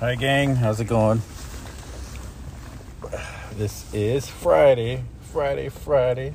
[0.00, 0.56] Hi, gang.
[0.56, 1.20] How's it going?
[3.52, 5.04] This is Friday.
[5.30, 6.32] Friday, Friday.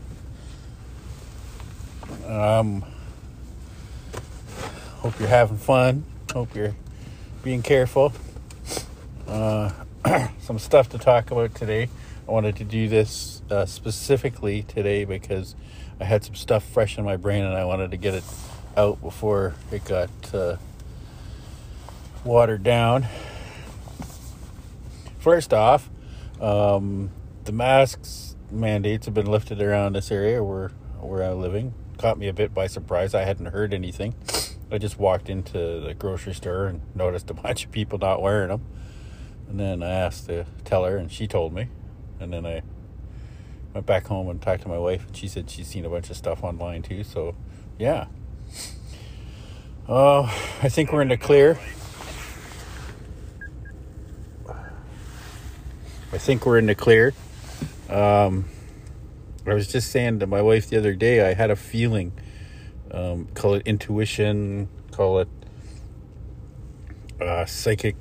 [2.27, 2.85] Um,
[4.97, 6.05] hope you're having fun.
[6.31, 6.75] Hope you're
[7.41, 8.13] being careful.
[9.27, 9.71] Uh,
[10.41, 11.89] some stuff to talk about today.
[12.27, 15.55] I wanted to do this uh, specifically today because
[15.99, 18.25] I had some stuff fresh in my brain and I wanted to get it
[18.77, 20.57] out before it got uh,
[22.23, 23.07] watered down.
[25.25, 25.89] First off,
[26.39, 27.09] um,
[27.45, 31.73] the masks mandates have been lifted around this area where where I'm living.
[31.97, 33.15] Caught me a bit by surprise.
[33.15, 34.13] I hadn't heard anything.
[34.71, 38.49] I just walked into the grocery store and noticed a bunch of people not wearing
[38.49, 38.67] them.
[39.49, 41.69] And then I asked the teller, and she told me.
[42.19, 42.61] And then I
[43.73, 46.11] went back home and talked to my wife, and she said she's seen a bunch
[46.11, 47.03] of stuff online too.
[47.03, 47.35] So,
[47.79, 48.05] yeah.
[49.89, 51.57] Uh, I think we're in the clear.
[56.15, 57.13] I think we're in the clear.
[57.89, 58.45] Um,
[59.45, 62.13] I was just saying to my wife the other day, I had a feeling,
[62.89, 65.27] um, call it intuition, call it
[67.19, 67.97] uh, psychic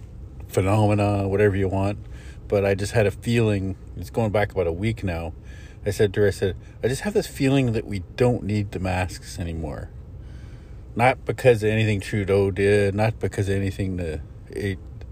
[0.46, 1.98] phenomena, whatever you want.
[2.46, 5.32] But I just had a feeling, it's going back about a week now.
[5.84, 8.70] I said to her, I said, I just have this feeling that we don't need
[8.70, 9.90] the masks anymore.
[10.94, 14.20] Not because of anything Trudeau did, not because of anything the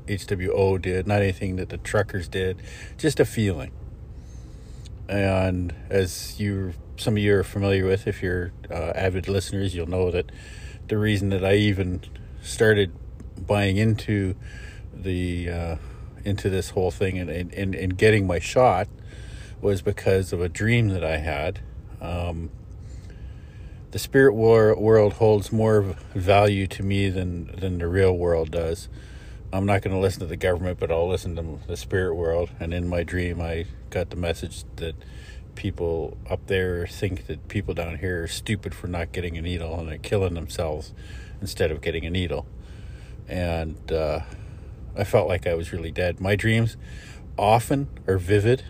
[0.07, 2.61] HWO did, not anything that the truckers did,
[2.99, 3.73] just a feeling.
[5.09, 9.89] And as you, some of you are familiar with, if you're uh, avid listeners, you'll
[9.89, 10.31] know that
[10.89, 12.01] the reason that I even
[12.43, 12.93] started
[13.47, 14.35] buying into
[14.95, 15.77] the uh,
[16.25, 18.89] into this whole thing and, and, and getting my shot
[19.61, 21.61] was because of a dream that I had.
[22.01, 22.51] Um,
[23.91, 25.83] the spirit world holds more
[26.15, 28.89] value to me than than the real world does.
[29.55, 32.49] I'm not going to listen to the government, but I'll listen to the spirit world.
[32.59, 34.95] And in my dream, I got the message that
[35.57, 39.79] people up there think that people down here are stupid for not getting a needle
[39.79, 40.95] and they're killing themselves
[41.43, 42.47] instead of getting a needle.
[43.29, 44.21] And uh,
[44.97, 46.19] I felt like I was really dead.
[46.19, 46.79] My dreams
[47.37, 48.65] often are vivid,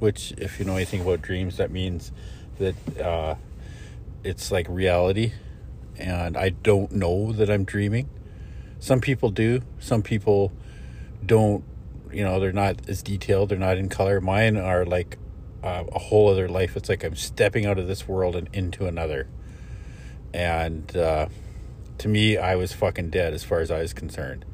[0.00, 2.12] which, if you know anything about dreams, that means
[2.58, 3.36] that uh,
[4.22, 5.32] it's like reality.
[5.98, 8.10] And I don't know that I'm dreaming
[8.78, 9.62] some people do.
[9.78, 10.52] Some people
[11.24, 11.64] don't.
[12.12, 13.50] You know, they're not as detailed.
[13.50, 14.20] They're not in color.
[14.20, 15.18] Mine are like
[15.62, 16.76] uh, a whole other life.
[16.76, 19.28] It's like I'm stepping out of this world and into another.
[20.32, 21.28] And uh,
[21.98, 24.44] to me, I was fucking dead as far as I was concerned.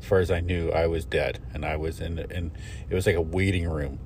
[0.00, 2.18] As far as I knew, I was dead, and I was in.
[2.18, 2.52] in
[2.88, 4.00] it was like a waiting room.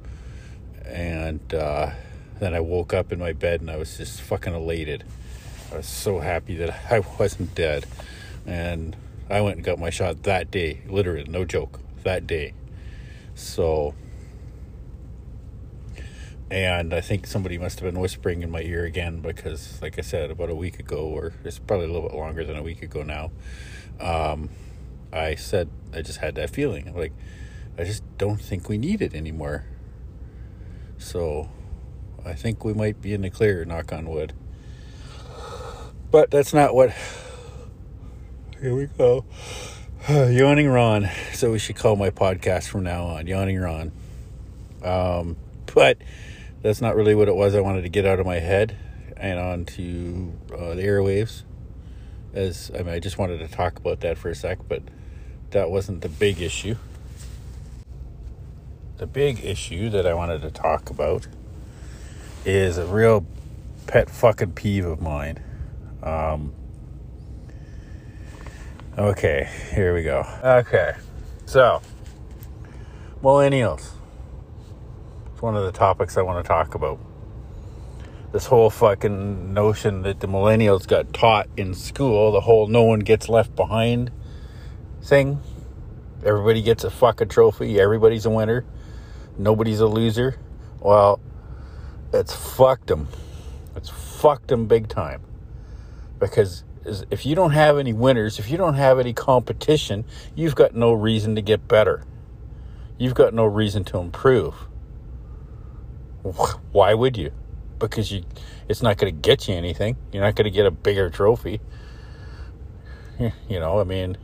[0.85, 1.91] And uh,
[2.39, 5.05] then I woke up in my bed, and I was just fucking elated.
[5.73, 7.87] I was so happy that I wasn't dead,
[8.45, 8.97] and
[9.29, 12.55] I went and got my shot that day, literally, no joke, that day.
[13.35, 13.95] So,
[16.51, 20.03] and I think somebody must have been whispering in my ear again because, like I
[20.03, 22.83] said, about a week ago, or it's probably a little bit longer than a week
[22.83, 23.33] ago now,
[24.01, 24.51] um,
[25.13, 26.95] I said I just had that feeling.
[26.95, 27.13] Like,
[27.77, 29.65] I just don't think we need it anymore.
[30.99, 31.51] So,
[32.25, 34.33] I think we might be in the clear, knock on wood.
[36.13, 36.95] But that's not what
[38.61, 39.25] here we go.
[40.09, 41.09] Yawning Ron.
[41.33, 43.93] So we should call my podcast from now on Yawning Ron.
[44.83, 45.37] Um,
[45.75, 45.99] but
[46.63, 47.55] that's not really what it was.
[47.55, 48.77] I wanted to get out of my head
[49.17, 51.43] and onto uh, the airwaves.
[52.33, 54.83] As I mean, I just wanted to talk about that for a sec, but
[55.51, 56.77] that wasn't the big issue.
[58.99, 61.27] The big issue that I wanted to talk about
[62.45, 63.27] is a real
[63.87, 65.43] pet fucking peeve of mine.
[66.03, 66.55] Um,
[68.99, 70.25] Okay, here we go.
[70.43, 70.95] Okay,
[71.45, 71.83] so
[73.23, 73.91] millennials.
[75.31, 76.99] It's one of the topics I want to talk about.
[78.33, 83.01] This whole fucking notion that the millennials got taught in school, the whole no one
[83.01, 84.13] gets left behind
[85.03, 85.41] thing.
[86.25, 88.65] Everybody gets a fucking trophy, everybody's a winner,
[89.37, 90.39] nobody's a loser.
[90.81, 91.21] Well,
[92.15, 93.09] it's fucked them.
[93.77, 95.21] It's fucked them big time.
[96.19, 100.05] Because is if you don't have any winners, if you don't have any competition,
[100.35, 102.05] you've got no reason to get better.
[102.99, 104.55] You've got no reason to improve.
[106.73, 107.33] Why would you?
[107.79, 108.25] Because you
[108.69, 109.97] it's not going to get you anything.
[110.13, 111.61] You're not going to get a bigger trophy.
[113.19, 114.17] You know, I mean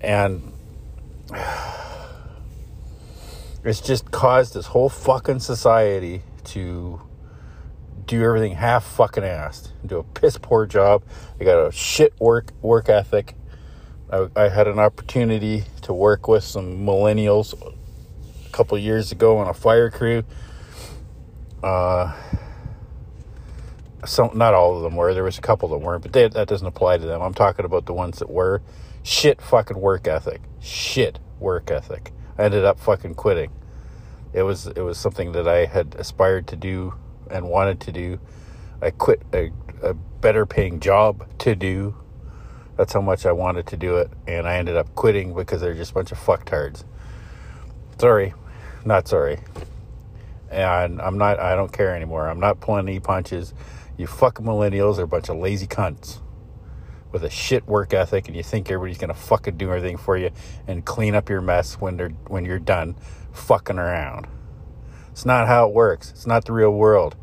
[0.00, 0.52] and
[3.64, 7.00] it's just caused this whole fucking society to
[8.06, 11.02] do everything half fucking assed, do a piss poor job.
[11.40, 13.34] I got a shit work work ethic.
[14.12, 19.48] I, I had an opportunity to work with some millennials a couple years ago on
[19.48, 20.24] a fire crew.
[21.62, 22.16] Uh,
[24.04, 25.14] some not all of them were.
[25.14, 27.20] There was a couple that weren't, but they, that doesn't apply to them.
[27.20, 28.62] I'm talking about the ones that were.
[29.02, 30.40] Shit fucking work ethic.
[30.60, 32.12] Shit work ethic.
[32.38, 33.50] I ended up fucking quitting.
[34.32, 36.94] It was it was something that I had aspired to do
[37.30, 38.20] and wanted to do.
[38.82, 39.50] I quit a,
[39.82, 41.94] a better paying job to do.
[42.76, 45.74] That's how much I wanted to do it, and I ended up quitting because they're
[45.74, 46.84] just a bunch of fucktards.
[47.98, 48.32] Sorry,
[48.84, 49.40] not sorry.
[50.50, 51.38] And I'm not.
[51.38, 52.28] I don't care anymore.
[52.28, 53.52] I'm not pulling any punches.
[53.98, 56.20] You fucking millennials are a bunch of lazy cunts
[57.12, 60.30] with a shit work ethic, and you think everybody's gonna fucking do everything for you
[60.66, 62.96] and clean up your mess when they're when you're done
[63.32, 64.26] fucking around.
[65.10, 66.10] It's not how it works.
[66.10, 67.16] It's not the real world.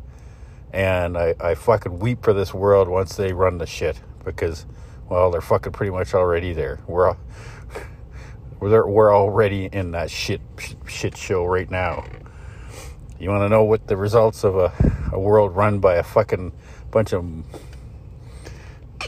[0.72, 4.66] And I, I fucking weep for this world once they run the shit because,
[5.08, 6.80] well, they're fucking pretty much already there.
[6.86, 7.16] We're
[8.60, 10.40] we're we're already in that shit
[10.86, 12.04] shit show right now.
[13.18, 14.72] You want to know what the results of a,
[15.12, 16.52] a world run by a fucking
[16.90, 17.24] bunch of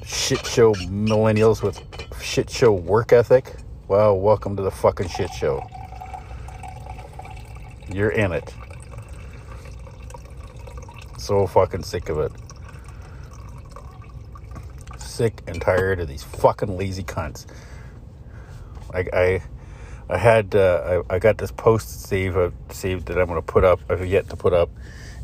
[0.05, 1.81] shit show millennials with
[2.21, 3.55] shit show work ethic?
[3.87, 5.69] Well, welcome to the fucking shit show.
[7.93, 8.55] You're in it.
[11.31, 12.33] So fucking sick of it.
[14.99, 17.47] Sick and tired of these fucking lazy cunts.
[18.93, 19.43] I, I
[20.09, 23.63] I had uh, I, I got this post save uh, saved that I'm to put
[23.63, 23.79] up.
[23.89, 24.71] I've yet to put up.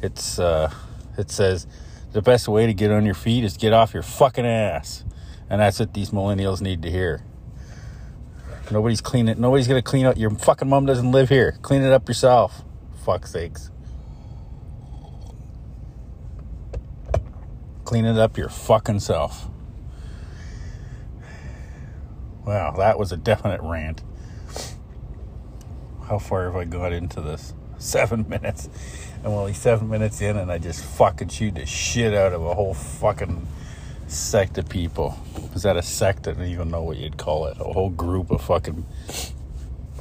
[0.00, 0.73] It's uh,
[1.19, 1.67] it says
[2.12, 5.05] the best way to get on your feet is get off your fucking ass,
[5.50, 7.25] and that's what these millennials need to hear.
[8.70, 9.41] Nobody's cleaning.
[9.41, 10.17] Nobody's gonna clean up.
[10.17, 11.58] Your fucking mom doesn't live here.
[11.62, 12.62] Clean it up yourself.
[13.05, 13.73] Fuck sakes.
[17.96, 19.48] Clean it up your fucking self.
[22.44, 24.02] Wow, that was a definite rant
[26.06, 27.54] how far have I got into this?
[27.78, 28.69] Seven minutes.
[29.25, 32.54] I'm only seven minutes in, and I just fucking chewed the shit out of a
[32.54, 33.48] whole fucking
[34.08, 35.19] sect of people.
[35.54, 36.28] Is that a sect?
[36.28, 37.56] I don't even know what you'd call it.
[37.58, 38.82] A whole group of fucking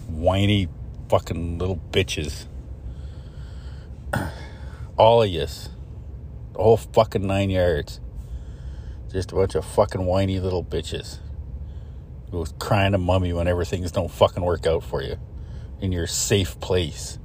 [0.10, 0.68] whiny
[1.08, 2.46] fucking little bitches.
[4.98, 5.70] All of yous.
[6.56, 8.00] The whole fucking nine yards.
[9.12, 11.20] Just a bunch of fucking whiny little bitches.
[12.32, 15.18] Who's crying to mummy whenever things don't fucking work out for you
[15.82, 17.20] in your safe place.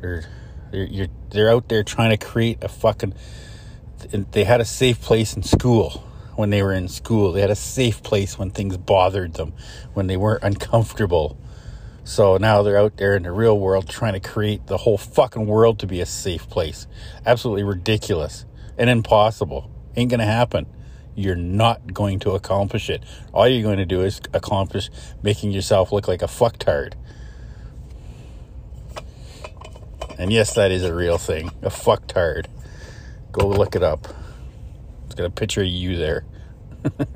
[0.00, 0.24] They're,
[0.72, 3.14] they're, they're out there trying to create a fucking.
[4.32, 6.02] They had a safe place in school
[6.34, 7.32] when they were in school.
[7.32, 9.52] They had a safe place when things bothered them,
[9.92, 11.38] when they weren't uncomfortable.
[12.04, 15.46] So now they're out there in the real world trying to create the whole fucking
[15.46, 16.86] world to be a safe place.
[17.24, 18.44] Absolutely ridiculous
[18.76, 19.70] and impossible.
[19.96, 20.66] Ain't gonna happen.
[21.16, 23.02] You're not going to accomplish it.
[23.32, 24.90] All you're going to do is accomplish
[25.22, 26.94] making yourself look like a fucktard.
[30.18, 31.52] And yes, that is a real thing.
[31.62, 32.46] A fucktard.
[33.30, 34.08] Go look it up.
[35.06, 36.24] It's got a picture of you there.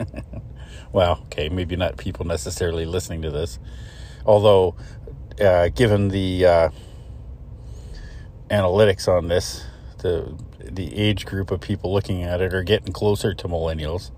[0.93, 3.59] well, okay, maybe not people necessarily listening to this.
[4.27, 4.77] Although,
[5.41, 6.69] uh, given the uh,
[8.51, 9.65] analytics on this,
[9.99, 14.11] the the age group of people looking at it are getting closer to millennials.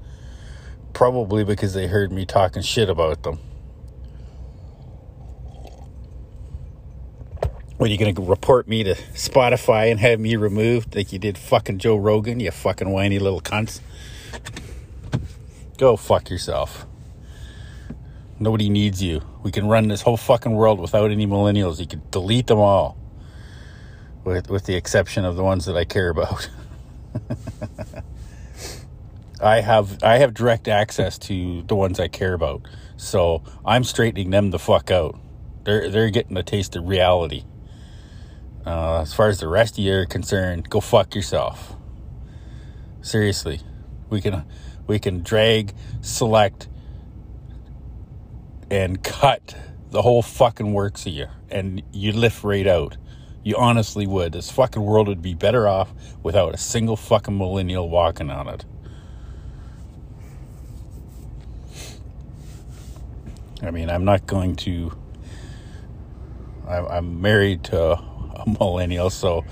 [0.92, 3.38] Probably because they heard me talking shit about them.
[7.76, 11.18] What are you going to report me to Spotify and have me removed like you
[11.18, 13.80] did fucking Joe Rogan, you fucking whiny little cunts?
[15.78, 16.86] Go fuck yourself.
[18.42, 19.20] Nobody needs you.
[19.42, 21.78] We can run this whole fucking world without any millennials.
[21.78, 22.96] You can delete them all.
[24.24, 26.48] With with the exception of the ones that I care about.
[29.42, 32.62] I have I have direct access to the ones I care about.
[32.96, 35.18] So I'm straightening them the fuck out.
[35.64, 37.44] They're they're getting a taste of reality.
[38.64, 41.74] Uh, as far as the rest of you are concerned, go fuck yourself.
[43.02, 43.60] Seriously,
[44.08, 44.44] we can
[44.86, 46.68] we can drag, select,
[48.70, 49.56] and cut
[49.90, 52.96] the whole fucking works of you, and you lift right out.
[53.42, 54.32] You honestly would.
[54.32, 58.64] This fucking world would be better off without a single fucking millennial walking on it.
[63.62, 64.92] I mean, I'm not going to.
[66.68, 69.44] I'm married to a millennial, so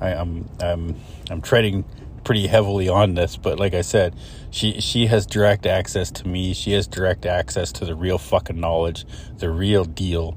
[0.00, 0.96] I, am I'm, I'm
[1.30, 1.84] I'm treading
[2.22, 3.36] pretty heavily on this.
[3.36, 4.14] But like I said,
[4.56, 6.54] she she has direct access to me.
[6.54, 9.04] She has direct access to the real fucking knowledge,
[9.36, 10.34] the real deal.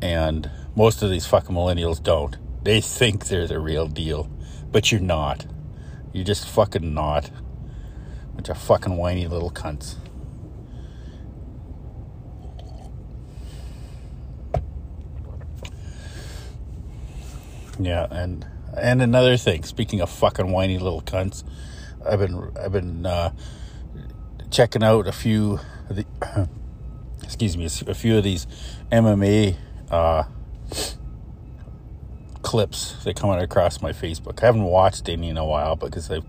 [0.00, 2.36] And most of these fucking millennials don't.
[2.64, 4.28] They think they're the real deal,
[4.72, 5.46] but you're not.
[6.12, 7.30] You're just fucking not.
[8.34, 9.94] Bunch of fucking whiny little cunts.
[17.78, 18.44] Yeah, and
[18.76, 21.44] and another thing, speaking of fucking whiny little cunts,
[22.06, 23.32] I've been I've been uh,
[24.50, 26.06] checking out a few of the
[27.22, 28.46] excuse me a few of these
[28.90, 29.56] MMA
[29.90, 30.24] uh,
[32.42, 34.42] clips that come across my Facebook.
[34.42, 36.20] I haven't watched any in a while because I,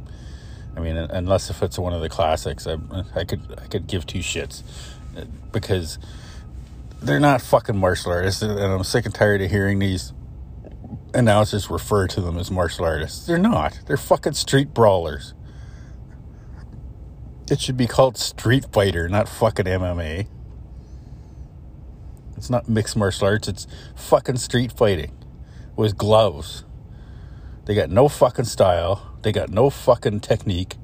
[0.76, 2.78] I mean, unless if it's one of the classics, I,
[3.16, 4.64] I could I could give two shits
[5.52, 6.00] because
[7.02, 10.14] they're not fucking martial artists, and I'm sick and tired of hearing these
[11.14, 13.28] announcers refer to them as martial artists.
[13.28, 13.80] They're not.
[13.86, 15.34] They're fucking street brawlers.
[17.52, 20.28] It should be called Street Fighter, not fucking MMA.
[22.38, 25.12] It's not mixed martial arts, it's fucking street fighting
[25.76, 26.64] with gloves.
[27.66, 29.16] They got no fucking style.
[29.22, 30.76] They got no fucking technique.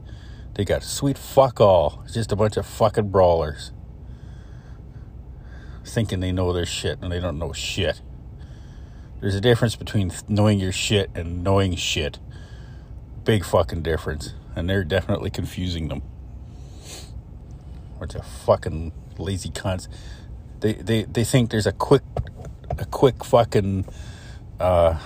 [0.55, 2.01] They got sweet fuck all.
[2.05, 3.71] It's just a bunch of fucking brawlers.
[5.85, 8.01] Thinking they know their shit and they don't know shit.
[9.21, 12.19] There's a difference between knowing your shit and knowing shit.
[13.23, 14.33] Big fucking difference.
[14.55, 16.01] And they're definitely confusing them.
[17.99, 19.87] Bunch of fucking lazy cunts.
[20.61, 22.03] They, they, they think there's a quick
[22.77, 23.85] a quick fucking
[24.59, 24.99] uh,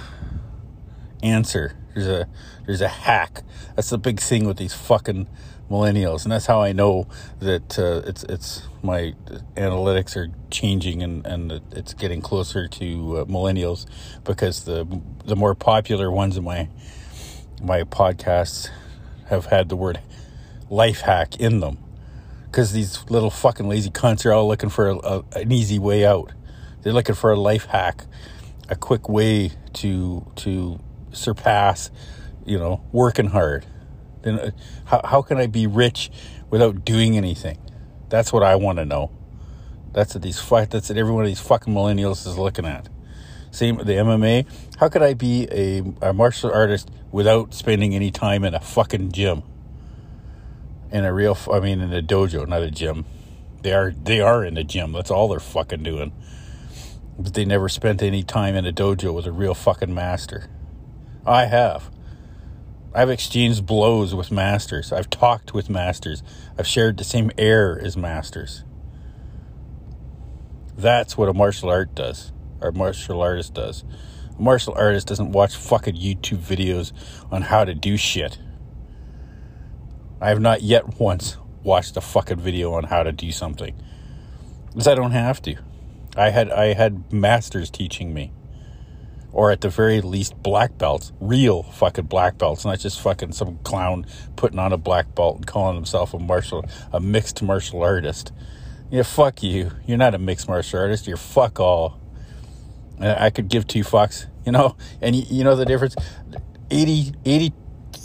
[1.21, 1.75] answer.
[1.93, 2.27] There's a
[2.65, 3.43] there's a hack.
[3.75, 5.27] That's the big thing with these fucking
[5.69, 7.07] millennials, and that's how I know
[7.39, 9.13] that uh, it's it's my
[9.55, 13.85] analytics are changing and and it's getting closer to uh, millennials
[14.23, 14.87] because the
[15.25, 16.69] the more popular ones in my
[17.61, 18.69] my podcasts
[19.27, 19.99] have had the word
[20.69, 21.77] life hack in them
[22.53, 26.05] because these little fucking lazy cunts are all looking for a, a, an easy way
[26.05, 26.31] out.
[26.83, 28.05] They're looking for a life hack
[28.69, 30.79] a quick way to to
[31.11, 31.89] surpass,
[32.45, 33.65] you know, working hard.
[34.21, 34.51] Then uh,
[34.85, 36.11] how how can I be rich
[36.51, 37.57] without doing anything?
[38.09, 39.09] That's what I want to know.
[39.91, 40.69] That's what these fuck.
[40.69, 42.87] That's what every one of these fucking millennials is looking at.
[43.49, 44.45] Same with the MMA.
[44.77, 49.11] How could I be a, a martial artist without spending any time in a fucking
[49.11, 49.41] gym?
[50.93, 53.03] In a real, I mean, in a dojo, not a gym.
[53.61, 54.93] They are they are in a gym.
[54.93, 56.13] That's all they're fucking doing
[57.17, 60.49] but they never spent any time in a dojo with a real fucking master.
[61.25, 61.91] I have.
[62.93, 64.91] I've exchanged blows with masters.
[64.91, 66.23] I've talked with masters.
[66.57, 68.63] I've shared the same air as masters.
[70.75, 72.31] That's what a martial art does,
[72.61, 73.83] or martial artist does.
[74.37, 76.91] A martial artist doesn't watch fucking YouTube videos
[77.31, 78.39] on how to do shit.
[80.23, 83.75] I have not yet once watched a fucking video on how to do something.
[84.67, 85.57] Because I don't have to.
[86.15, 88.31] I had I had masters teaching me,
[89.33, 93.57] or at the very least black belts, real fucking black belts, not just fucking some
[93.65, 94.05] clown
[94.37, 96.63] putting on a black belt and calling himself a martial
[96.93, 98.31] a mixed martial artist.
[98.89, 99.71] Yeah, fuck you.
[99.85, 101.05] You're not a mixed martial artist.
[101.05, 101.99] You're fuck all.
[102.97, 104.77] I could give two fucks, you know.
[105.01, 105.97] And you, you know the difference.
[106.71, 107.11] 80,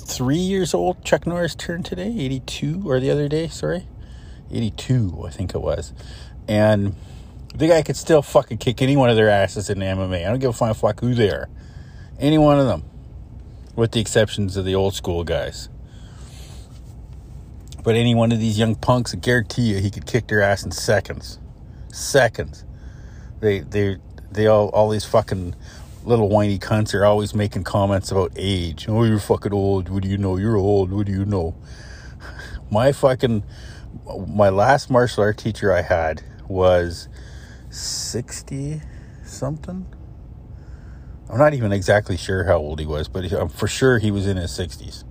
[0.09, 1.05] 83 years old.
[1.05, 2.09] Chuck Norris turned today.
[2.09, 3.47] 82 or the other day.
[3.49, 3.87] Sorry,
[4.51, 5.25] 82.
[5.27, 5.93] I think it was,
[6.49, 6.97] and
[7.55, 10.27] the guy could still fucking kick any one of their asses in MMA.
[10.27, 11.51] I don't give a fuck who they are.
[12.19, 12.85] Any one of them.
[13.77, 15.69] With the exceptions of the old school guys.
[17.85, 20.65] But any one of these young punks, I guarantee you he could kick their ass
[20.65, 21.39] in seconds.
[21.93, 22.65] Seconds.
[23.41, 23.99] They they
[24.33, 25.55] they all all these fucking
[26.09, 28.87] little whiny cunts are always making comments about age.
[28.89, 29.91] Oh, you're fucking old.
[29.91, 30.37] What do you know?
[30.37, 30.91] You're old.
[30.91, 31.55] What do you know?
[32.71, 33.45] My fucking
[34.27, 37.09] my last martial art teacher I had was
[37.71, 38.83] 60
[39.25, 39.87] something.
[41.31, 44.27] I'm not even exactly sure how old he was, but I'm for sure he was
[44.27, 45.05] in his 60s.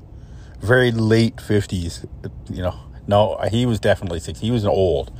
[0.61, 2.07] Very late 50s,
[2.49, 2.79] you know.
[3.07, 4.45] No, he was definitely 60.
[4.45, 5.11] He was old.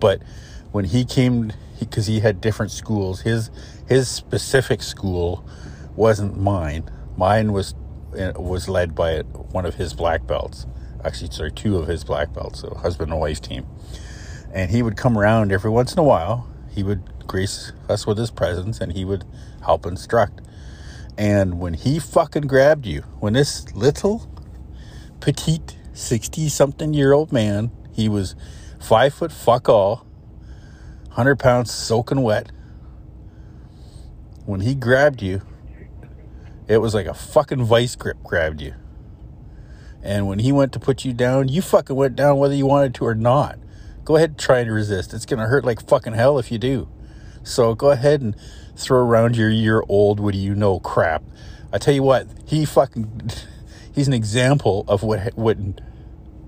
[0.00, 0.22] But
[0.72, 3.50] when he came because he, he had different schools, his
[3.88, 5.46] his specific school
[5.96, 6.90] wasn't mine.
[7.16, 7.74] Mine was
[8.18, 10.66] uh, was led by one of his black belts.
[11.04, 13.66] Actually, sorry, two of his black belts, so husband and wife team.
[14.52, 18.18] And he would come around every once in a while he would grace us with
[18.18, 19.24] his presence and he would
[19.64, 20.40] help instruct.
[21.16, 24.28] And when he fucking grabbed you, when this little
[25.20, 28.34] petite 60 something year old man, he was
[28.80, 30.04] five foot fuck all,
[31.06, 32.50] 100 pounds soaking wet.
[34.46, 35.40] When he grabbed you,
[36.68, 38.74] it was like a fucking vice grip grabbed you.
[40.02, 42.94] And when he went to put you down, you fucking went down whether you wanted
[42.96, 43.58] to or not.
[44.04, 45.14] Go ahead and try and resist.
[45.14, 46.88] It's going to hurt like fucking hell if you do.
[47.42, 48.36] So go ahead and
[48.76, 51.22] throw around your year old, what do you know crap.
[51.72, 53.30] I tell you what, he fucking,
[53.94, 55.56] he's an example of what, what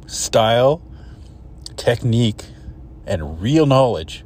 [0.07, 0.83] style,
[1.77, 2.45] technique,
[3.07, 4.26] and real knowledge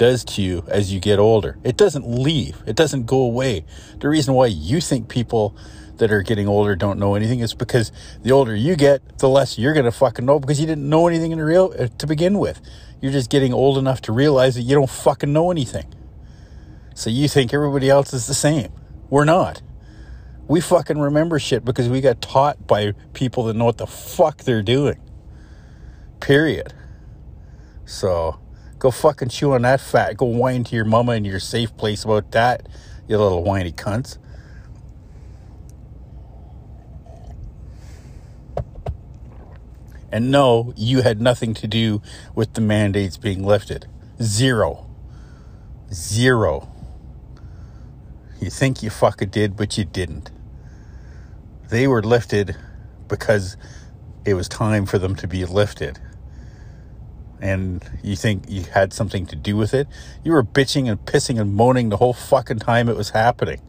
[0.00, 1.58] does to you as you get older.
[1.62, 3.66] It doesn't leave, it doesn't go away.
[3.98, 5.54] The reason why you think people
[5.98, 7.92] that are getting older don't know anything is because
[8.22, 11.06] the older you get, the less you're going to fucking know because you didn't know
[11.06, 12.62] anything in real uh, to begin with.
[13.02, 15.92] You're just getting old enough to realize that you don't fucking know anything.
[16.94, 18.72] So you think everybody else is the same.
[19.10, 19.60] We're not.
[20.48, 24.44] We fucking remember shit because we got taught by people that know what the fuck
[24.44, 24.98] they're doing.
[26.20, 26.72] Period.
[27.84, 28.40] So
[28.80, 30.16] go fucking chew on that fat.
[30.16, 32.66] Go whine to your mama in your safe place about that,
[33.06, 34.18] you little whiny cunts.
[40.10, 42.02] And no, you had nothing to do
[42.34, 43.86] with the mandates being lifted.
[44.20, 44.90] Zero.
[45.92, 46.68] Zero.
[48.40, 50.30] You think you fucking did, but you didn't.
[51.68, 52.56] They were lifted
[53.06, 53.56] because
[54.24, 56.00] it was time for them to be lifted
[57.40, 59.88] and you think you had something to do with it.
[60.22, 63.60] You were bitching and pissing and moaning the whole fucking time it was happening.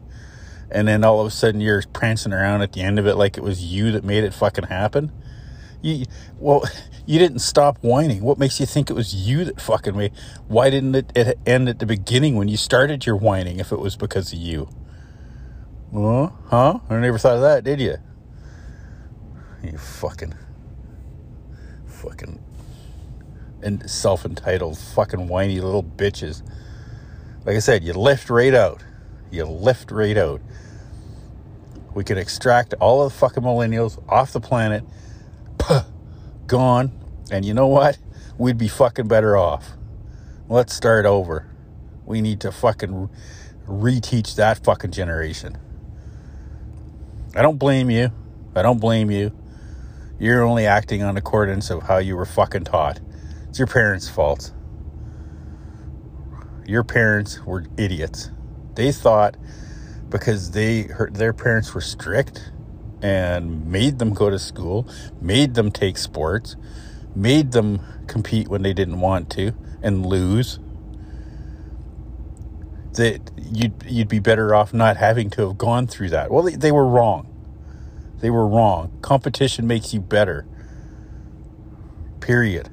[0.70, 3.36] And then all of a sudden you're prancing around at the end of it like
[3.36, 5.12] it was you that made it fucking happen.
[5.80, 6.04] You
[6.38, 6.62] well,
[7.06, 8.22] you didn't stop whining.
[8.22, 10.12] What makes you think it was you that fucking made?
[10.48, 13.78] Why didn't it, it end at the beginning when you started your whining if it
[13.78, 14.68] was because of you?
[15.90, 16.78] Well, huh?
[16.88, 17.96] I never thought of that, did you?
[19.62, 20.34] You fucking
[21.86, 22.41] fucking
[23.62, 26.42] and self entitled fucking whiny little bitches.
[27.44, 28.82] Like I said, you lift right out.
[29.30, 30.40] You lift right out.
[31.94, 34.84] We could extract all of the fucking millennials off the planet,
[35.58, 35.84] puh,
[36.46, 36.90] gone,
[37.30, 37.98] and you know what?
[38.38, 39.72] We'd be fucking better off.
[40.48, 41.46] Let's start over.
[42.06, 43.10] We need to fucking
[43.66, 45.58] reteach that fucking generation.
[47.34, 48.10] I don't blame you.
[48.54, 49.32] I don't blame you.
[50.18, 53.00] You're only acting on accordance of how you were fucking taught.
[53.52, 54.50] It's your parents' fault.
[56.66, 58.30] Your parents were idiots.
[58.76, 59.36] They thought
[60.08, 62.50] because they their parents were strict
[63.02, 64.88] and made them go to school,
[65.20, 66.56] made them take sports,
[67.14, 70.58] made them compete when they didn't want to and lose.
[72.94, 76.30] That you'd you'd be better off not having to have gone through that.
[76.30, 77.28] Well, they, they were wrong.
[78.20, 78.98] They were wrong.
[79.02, 80.46] Competition makes you better.
[82.20, 82.70] Period.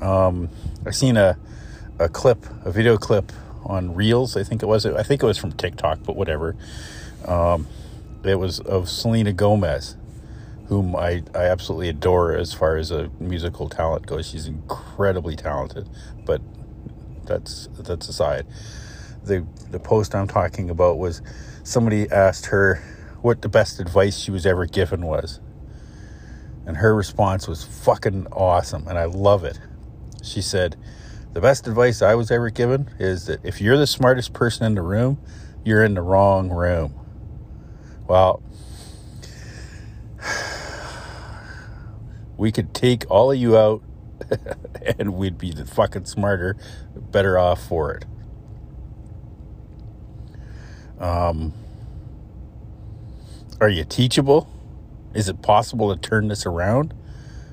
[0.00, 0.48] Um,
[0.86, 1.38] I seen a
[1.98, 3.32] a clip, a video clip
[3.64, 4.36] on Reels.
[4.36, 4.86] I think it was.
[4.86, 6.56] I think it was from TikTok, but whatever.
[7.26, 7.66] Um,
[8.24, 9.96] it was of Selena Gomez,
[10.66, 14.28] whom I, I absolutely adore as far as a musical talent goes.
[14.28, 15.88] She's incredibly talented,
[16.24, 16.40] but
[17.24, 18.46] that's that's aside.
[19.24, 21.22] The the post I'm talking about was
[21.64, 22.82] somebody asked her
[23.20, 25.40] what the best advice she was ever given was.
[26.66, 29.58] And her response was fucking awesome and I love it.
[30.28, 30.76] She said,
[31.32, 34.74] The best advice I was ever given is that if you're the smartest person in
[34.74, 35.18] the room,
[35.64, 36.94] you're in the wrong room.
[38.06, 38.42] Well,
[42.36, 43.82] we could take all of you out
[44.98, 46.56] and we'd be the fucking smarter,
[46.94, 48.04] better off for it.
[51.00, 51.54] Um,
[53.60, 54.48] are you teachable?
[55.14, 56.92] Is it possible to turn this around?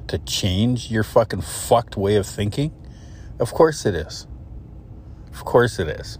[0.07, 2.73] To change your fucking fucked way of thinking?
[3.39, 4.27] Of course it is.
[5.31, 6.19] Of course it is.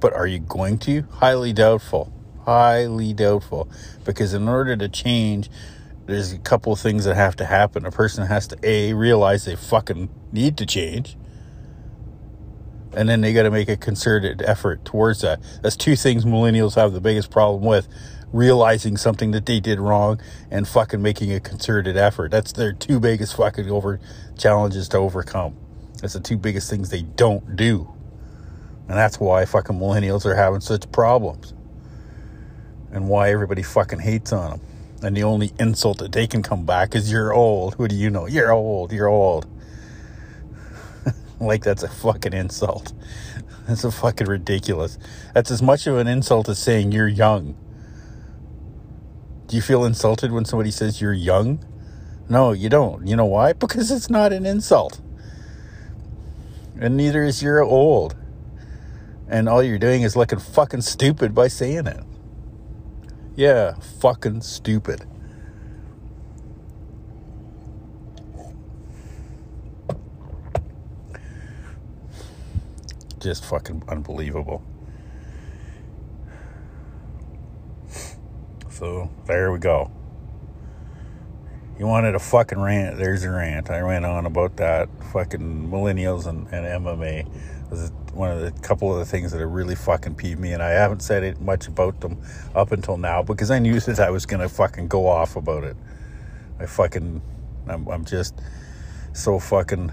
[0.00, 1.02] But are you going to?
[1.10, 2.12] Highly doubtful.
[2.44, 3.68] Highly doubtful.
[4.04, 5.50] Because in order to change,
[6.06, 7.84] there's a couple of things that have to happen.
[7.84, 11.16] A person has to A, realize they fucking need to change.
[12.92, 15.40] And then they got to make a concerted effort towards that.
[15.62, 17.88] That's two things millennials have the biggest problem with
[18.32, 22.30] realizing something that they did wrong and fucking making a concerted effort.
[22.30, 24.00] That's their two biggest fucking over
[24.36, 25.56] challenges to overcome.
[26.00, 27.92] That's the two biggest things they don't do.
[28.88, 31.54] And that's why fucking millennials are having such problems.
[32.92, 34.60] And why everybody fucking hates on them.
[35.02, 37.74] And the only insult that they can come back is you're old.
[37.74, 38.26] Who do you know?
[38.26, 38.92] You're old.
[38.92, 39.46] You're old.
[41.40, 42.92] like that's a fucking insult.
[43.66, 44.96] That's a fucking ridiculous.
[45.34, 47.56] That's as much of an insult as saying you're young.
[49.46, 51.64] Do you feel insulted when somebody says you're young?
[52.28, 53.06] No, you don't.
[53.06, 53.52] You know why?
[53.52, 55.00] Because it's not an insult.
[56.80, 58.16] And neither is you're old.
[59.28, 62.02] And all you're doing is looking fucking stupid by saying it.
[63.36, 65.04] Yeah, fucking stupid.
[73.20, 74.62] Just fucking unbelievable.
[78.76, 79.90] So there we go.
[81.78, 82.98] You wanted a fucking rant.
[82.98, 83.70] There's a rant.
[83.70, 84.90] I ran on about that.
[85.14, 87.26] Fucking millennials and, and MMA
[87.70, 90.72] was one of the couple of the things that really fucking peeved me, and I
[90.72, 92.20] haven't said it much about them
[92.54, 95.76] up until now because I knew that I was gonna fucking go off about it.
[96.60, 97.22] I fucking,
[97.68, 98.38] I'm, I'm just
[99.14, 99.90] so fucking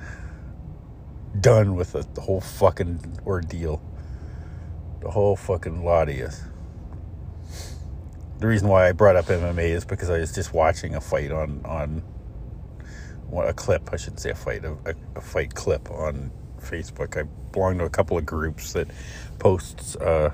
[1.40, 3.82] done with the, the whole fucking ordeal.
[5.00, 6.28] The whole fucking lot of you.
[8.40, 11.32] The reason why I brought up MMA is because I was just watching a fight
[11.32, 12.04] on on
[13.34, 13.90] well, a clip.
[13.92, 14.76] I shouldn't say a fight, a,
[15.16, 17.18] a, fight clip on Facebook.
[17.18, 18.88] I belong to a couple of groups that
[19.40, 20.32] posts uh,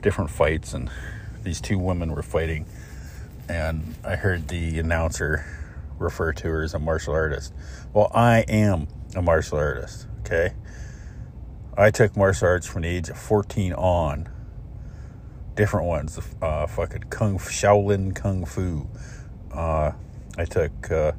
[0.00, 0.90] different fights, and
[1.42, 2.66] these two women were fighting,
[3.48, 5.44] and I heard the announcer
[5.98, 7.52] refer to her as a martial artist.
[7.92, 10.06] Well, I am a martial artist.
[10.20, 10.52] Okay.
[11.76, 14.28] I took martial arts from the age of 14 on.
[15.60, 16.18] Different ones.
[16.40, 18.88] Uh, fucking Kung Shaolin Kung Fu.
[19.52, 19.92] Uh,
[20.38, 21.12] I took uh,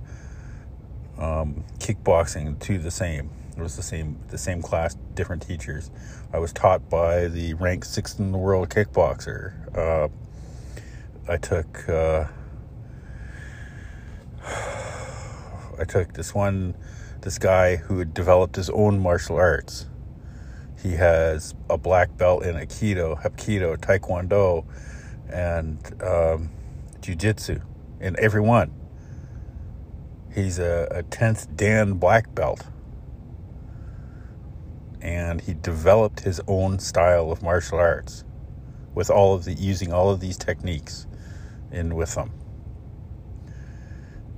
[1.20, 3.30] um, kickboxing to the same.
[3.56, 5.92] It was the same the same class, different teachers.
[6.34, 9.78] I was taught by the ranked sixth in the world kickboxer.
[9.78, 10.08] Uh,
[11.32, 12.26] I took uh,
[15.80, 16.74] I took this one
[17.22, 19.86] this guy who had developed his own martial arts.
[20.82, 24.66] He has a black belt in Aikido, Hapkido, Taekwondo,
[25.30, 26.50] and um,
[27.02, 27.60] Jiu Jitsu
[28.00, 28.72] in every one.
[30.34, 32.66] He's a, a 10th Dan black belt.
[35.02, 38.24] And he developed his own style of martial arts
[38.94, 41.08] with all of the using all of these techniques
[41.72, 42.32] in with them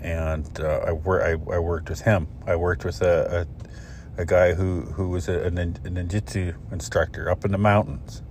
[0.03, 2.27] and uh, I, wor- I, I worked with him.
[2.45, 3.72] I worked with a, a,
[4.17, 8.21] a guy who, who was a, a, ninjutsu instructor up in the mountains.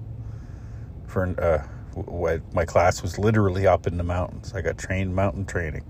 [1.06, 4.54] For uh, my class was literally up in the mountains.
[4.54, 5.84] I got trained mountain training,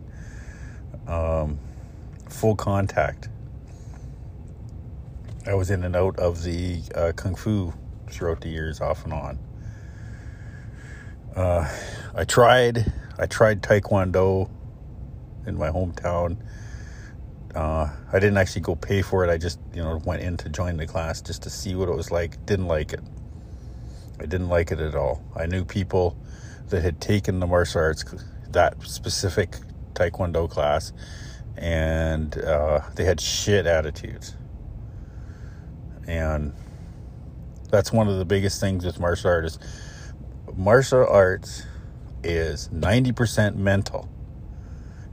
[1.07, 1.59] um,
[2.29, 3.29] full contact.
[5.47, 7.73] I was in and out of the uh, kung fu
[8.11, 9.39] throughout the years, off and on.
[11.37, 11.69] Uh,
[12.15, 12.93] I tried.
[13.19, 14.51] I tried taekwondo
[15.47, 16.37] in my hometown.
[17.55, 19.31] Uh, I didn't actually go pay for it.
[19.31, 21.95] I just, you know, went in to join the class just to see what it
[21.95, 22.45] was like.
[22.47, 23.01] Didn't like it.
[24.19, 25.23] I didn't like it at all.
[25.37, 26.17] I knew people
[26.69, 28.05] that had taken the martial arts,
[28.51, 29.57] that specific
[29.95, 30.93] Taekwondo class,
[31.57, 34.35] and uh, they had shit attitudes.
[36.07, 36.55] And
[37.71, 39.59] that's one of the biggest things with martial arts.
[40.55, 41.65] Martial arts
[42.23, 44.09] is 90% mental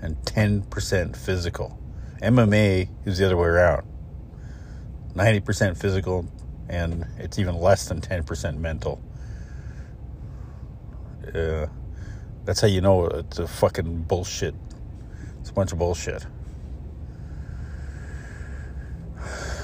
[0.02, 1.79] and 10% physical.
[2.22, 3.88] MMA is the other way around
[5.16, 6.26] 90% physical,
[6.68, 9.02] and it's even less than 10% mental.
[11.34, 11.68] Uh,
[12.46, 14.56] that's how you know it's a fucking bullshit.
[15.40, 16.26] It's a bunch of bullshit.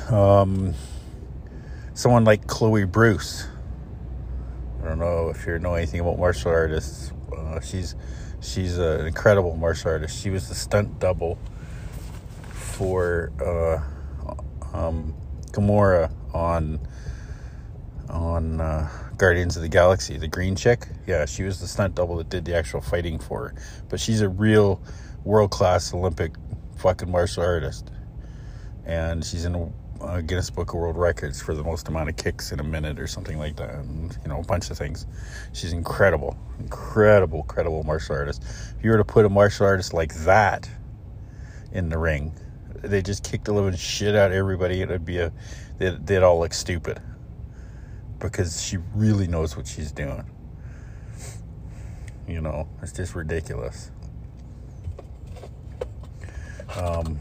[0.09, 0.73] Um,
[1.93, 3.47] someone like Chloe Bruce.
[4.81, 7.11] I don't know if you know anything about martial artists.
[7.35, 7.95] Uh, she's
[8.45, 10.21] She's an incredible martial artist.
[10.21, 11.39] She was the stunt double
[12.75, 15.13] for uh, um,
[15.51, 16.79] Gamora on
[18.09, 20.17] on uh, Guardians of the Galaxy.
[20.17, 23.49] The green chick, yeah, she was the stunt double that did the actual fighting for
[23.49, 23.55] her.
[23.89, 24.81] But she's a real
[25.23, 26.35] world class Olympic
[26.77, 27.91] fucking martial artist,
[28.85, 32.51] and she's in uh, Guinness Book of World Records for the most amount of kicks
[32.51, 33.75] in a minute or something like that.
[33.75, 35.07] And, you know, a bunch of things.
[35.53, 38.43] She's incredible, incredible, incredible martial artist.
[38.77, 40.69] If you were to put a martial artist like that
[41.71, 42.33] in the ring,
[42.88, 44.82] they just kick the living shit out of everybody.
[44.82, 45.32] It'd be a,
[45.78, 47.02] they'd, they'd all look stupid
[48.19, 50.24] because she really knows what she's doing.
[52.28, 53.91] You know, it's just ridiculous.
[56.76, 57.19] Um,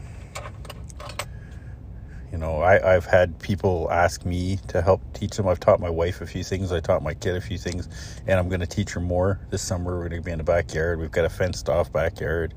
[2.31, 5.47] you know, I, I've had people ask me to help teach them.
[5.47, 6.71] I've taught my wife a few things.
[6.71, 7.87] I taught my kid a few things,
[8.27, 9.97] and I'm going to teach her more this summer.
[9.97, 10.99] We're going to be in the backyard.
[10.99, 12.53] We've got a fenced off backyard,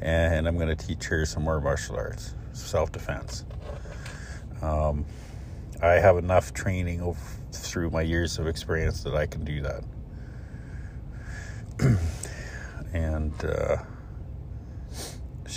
[0.00, 3.44] and I'm going to teach her some more martial arts, self defense.
[4.62, 5.04] Um,
[5.82, 7.18] I have enough training of,
[7.52, 9.84] through my years of experience that I can do that.
[12.92, 13.76] and uh,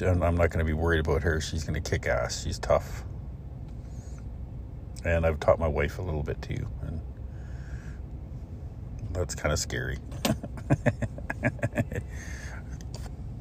[0.01, 1.41] I'm not going to be worried about her.
[1.41, 2.43] She's going to kick ass.
[2.43, 3.03] She's tough
[5.03, 7.01] and I've taught my wife a little bit too, and
[9.11, 9.97] that's kind of scary.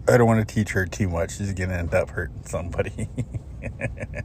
[0.08, 1.36] I don't want to teach her too much.
[1.36, 3.08] She's going to end up hurting somebody.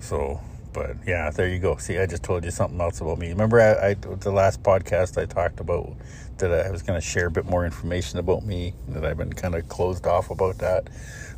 [0.00, 0.40] so,
[0.72, 1.76] But yeah, there you go.
[1.76, 3.28] See, I just told you something else about me.
[3.28, 5.94] Remember, I, I the last podcast I talked about
[6.38, 9.32] that I was going to share a bit more information about me that I've been
[9.32, 10.88] kind of closed off about that.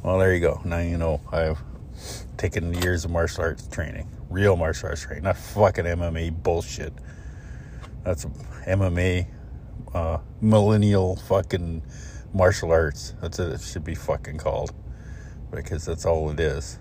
[0.02, 0.60] Well, there you go.
[0.64, 1.58] Now you know I've
[2.38, 6.92] taken years of martial arts training, real martial arts training, not fucking MMA bullshit.
[8.04, 8.24] That's
[8.66, 9.26] MMA,
[9.94, 11.82] uh, millennial fucking
[12.36, 13.14] martial arts.
[13.22, 14.74] That's what it should be fucking called
[15.50, 16.78] because that's all it is.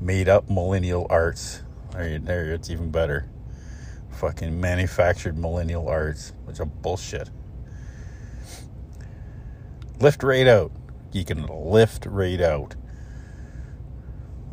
[0.00, 1.62] Made up millennial arts.
[1.92, 3.30] There, there it's even better.
[4.10, 7.30] Fucking manufactured millennial arts, which is bullshit.
[10.00, 10.72] Lift right out.
[11.12, 12.74] You can lift right out.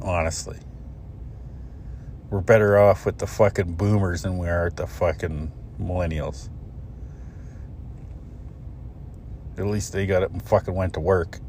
[0.02, 0.60] Honestly.
[2.30, 6.50] We're better off with the fucking boomers than we are with the fucking millennials.
[9.58, 11.40] At least they got it and fucking went to work.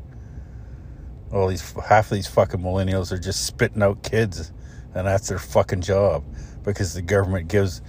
[1.33, 4.53] All these half of these fucking millennials are just spitting out kids,
[4.95, 6.25] and that's their fucking job
[6.63, 7.83] because the government gives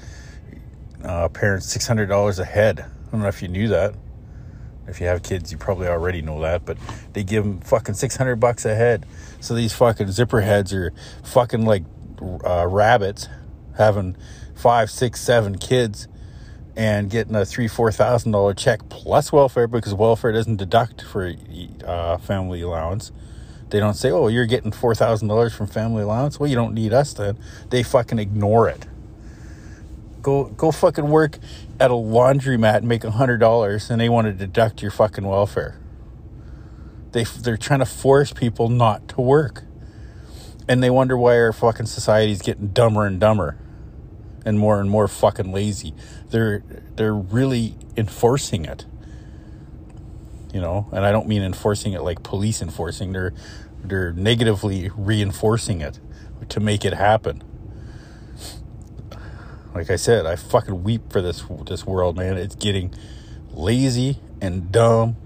[1.03, 2.79] uh, parents six hundred dollars a head.
[2.79, 3.93] I don't know if you knew that.
[4.87, 6.77] If you have kids, you probably already know that, but
[7.13, 9.05] they give them fucking six hundred bucks a head.
[9.41, 11.83] So these fucking zipper heads are fucking like
[12.21, 13.27] uh, rabbits,
[13.77, 14.15] having
[14.55, 16.07] five, six, seven kids
[16.75, 21.33] and getting a three four thousand dollar check plus welfare because welfare doesn't deduct for
[21.85, 23.11] uh, family allowance.
[23.69, 26.73] They don't say, "Oh, you're getting four thousand dollars from family allowance." Well, you don't
[26.73, 27.37] need us then.
[27.69, 28.85] They fucking ignore it.
[30.21, 31.37] Go go fucking work
[31.79, 35.79] at a laundromat and make hundred dollars, and they want to deduct your fucking welfare.
[37.11, 39.63] They they're trying to force people not to work,
[40.67, 43.57] and they wonder why our fucking society is getting dumber and dumber
[44.45, 45.93] and more and more fucking lazy.
[46.29, 46.63] They're
[46.95, 48.85] they're really enforcing it.
[50.53, 53.11] You know, and I don't mean enforcing it like police enforcing.
[53.11, 53.33] They're
[53.83, 55.99] they're negatively reinforcing it
[56.49, 57.43] to make it happen.
[59.73, 62.37] Like I said, I fucking weep for this this world, man.
[62.37, 62.93] It's getting
[63.51, 65.17] lazy and dumb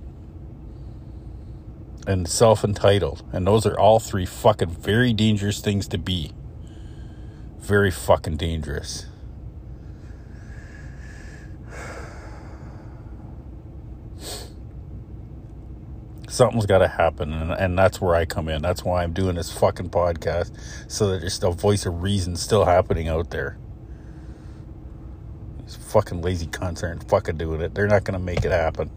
[2.08, 3.24] and self-entitled.
[3.32, 6.32] And those are all three fucking very dangerous things to be.
[7.60, 9.06] Very fucking dangerous.
[16.30, 18.62] Something's got to happen and, and that's where i come in.
[18.62, 20.52] That's why i'm doing this fucking podcast
[20.88, 23.58] so that there's a voice of reason still happening out there.
[25.60, 27.76] These fucking lazy cunts aren't fucking doing it.
[27.76, 28.92] They're not going to make it happen.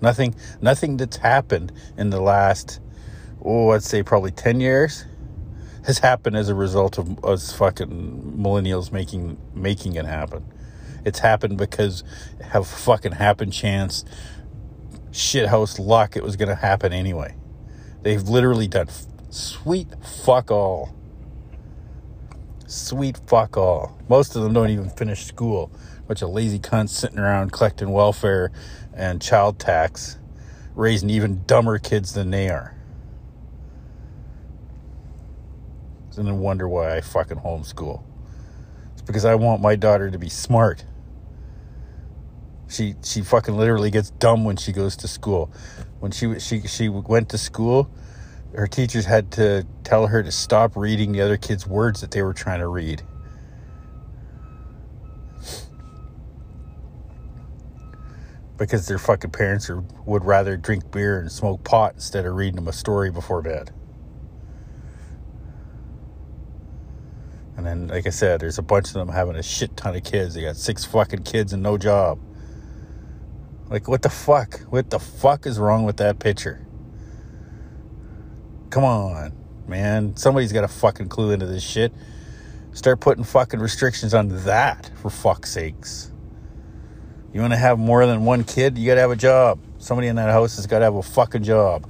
[0.00, 2.80] Nothing nothing that's happened in the last
[3.42, 5.04] oh i'd say probably 10 years
[5.86, 10.44] has happened as a result of us fucking millennials making making it happen.
[11.04, 12.02] It's happened because
[12.42, 14.04] have fucking happened chance
[15.16, 17.34] shithouse luck it was going to happen anyway.
[18.02, 19.88] They've literally done f- sweet
[20.24, 20.94] fuck all.
[22.66, 23.96] Sweet fuck all.
[24.08, 25.70] Most of them don't even finish school.
[26.06, 28.52] Bunch of lazy cunts sitting around collecting welfare
[28.94, 30.18] and child tax,
[30.74, 32.76] raising even dumber kids than they are.
[36.16, 38.02] And then wonder why I fucking homeschool.
[38.92, 40.84] It's because I want my daughter to be smart.
[42.68, 45.50] She she fucking literally gets dumb when she goes to school.
[46.00, 47.90] When she she she went to school,
[48.54, 52.22] her teachers had to tell her to stop reading the other kids' words that they
[52.22, 53.02] were trying to read.
[58.56, 62.56] Because their fucking parents are, would rather drink beer and smoke pot instead of reading
[62.56, 63.70] them a story before bed.
[67.56, 70.04] And then, like I said, there's a bunch of them having a shit ton of
[70.04, 70.34] kids.
[70.34, 72.18] They got six fucking kids and no job.
[73.68, 74.60] Like, what the fuck?
[74.70, 76.64] What the fuck is wrong with that picture?
[78.70, 79.32] Come on,
[79.66, 80.16] man.
[80.16, 81.92] Somebody's got a fucking clue into this shit.
[82.72, 86.12] Start putting fucking restrictions on that, for fuck's sakes.
[87.32, 88.78] You want to have more than one kid?
[88.78, 89.58] You got to have a job.
[89.78, 91.88] Somebody in that house has got to have a fucking job.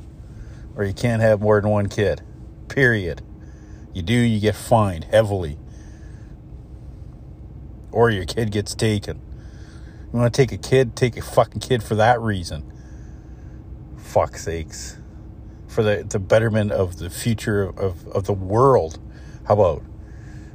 [0.77, 2.23] Or you can't have more than one kid.
[2.69, 3.23] Period.
[3.93, 5.59] You do, you get fined heavily.
[7.93, 9.21] Or your kid gets taken.
[10.13, 10.97] You want to take a kid?
[10.97, 12.73] Take a fucking kid for that reason.
[13.97, 14.99] Fuck sakes.
[15.69, 18.99] For the, the betterment of the future of, of the world.
[19.47, 19.83] How about?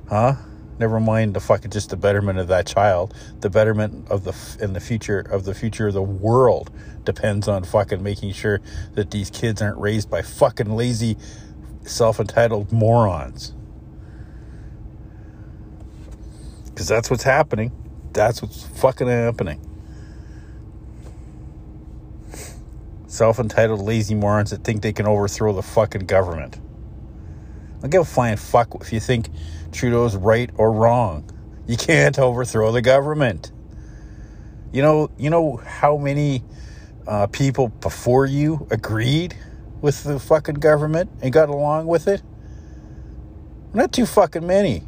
[0.10, 0.36] Huh?
[0.80, 3.14] Never mind the fucking just the betterment of that child.
[3.42, 6.72] The betterment of the in the future of the future of the world
[7.04, 8.62] depends on fucking making sure
[8.96, 11.18] that these kids aren't raised by fucking lazy,
[11.84, 13.54] self-entitled morons.
[16.66, 17.72] Because that's what's happening.
[18.14, 19.60] That's what's fucking happening.
[23.08, 26.60] Self entitled lazy morons that think they can overthrow the fucking government.
[27.84, 29.30] I give a flying fuck if you think
[29.72, 31.30] Trudeau's right or wrong.
[31.68, 33.52] You can't overthrow the government.
[34.72, 36.44] You know, you know how many
[37.08, 39.36] uh, people before you agreed
[39.82, 42.22] with the fucking government and got along with it?
[43.74, 44.84] Not too fucking many.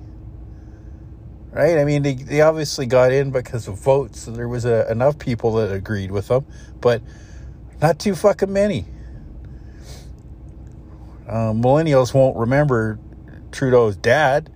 [1.54, 1.78] Right?
[1.78, 4.26] I mean, they, they obviously got in because of votes.
[4.26, 6.46] There was a, enough people that agreed with them,
[6.82, 7.04] but
[7.80, 8.86] not too fucking many.
[11.28, 13.00] Uh, millennials won't remember
[13.52, 14.52] Trudeau's dad.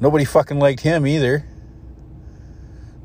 [0.00, 1.46] Nobody fucking liked him either.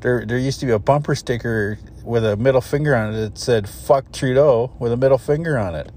[0.00, 3.38] There, there used to be a bumper sticker with a middle finger on it that
[3.38, 5.92] said "fuck Trudeau" with a middle finger on it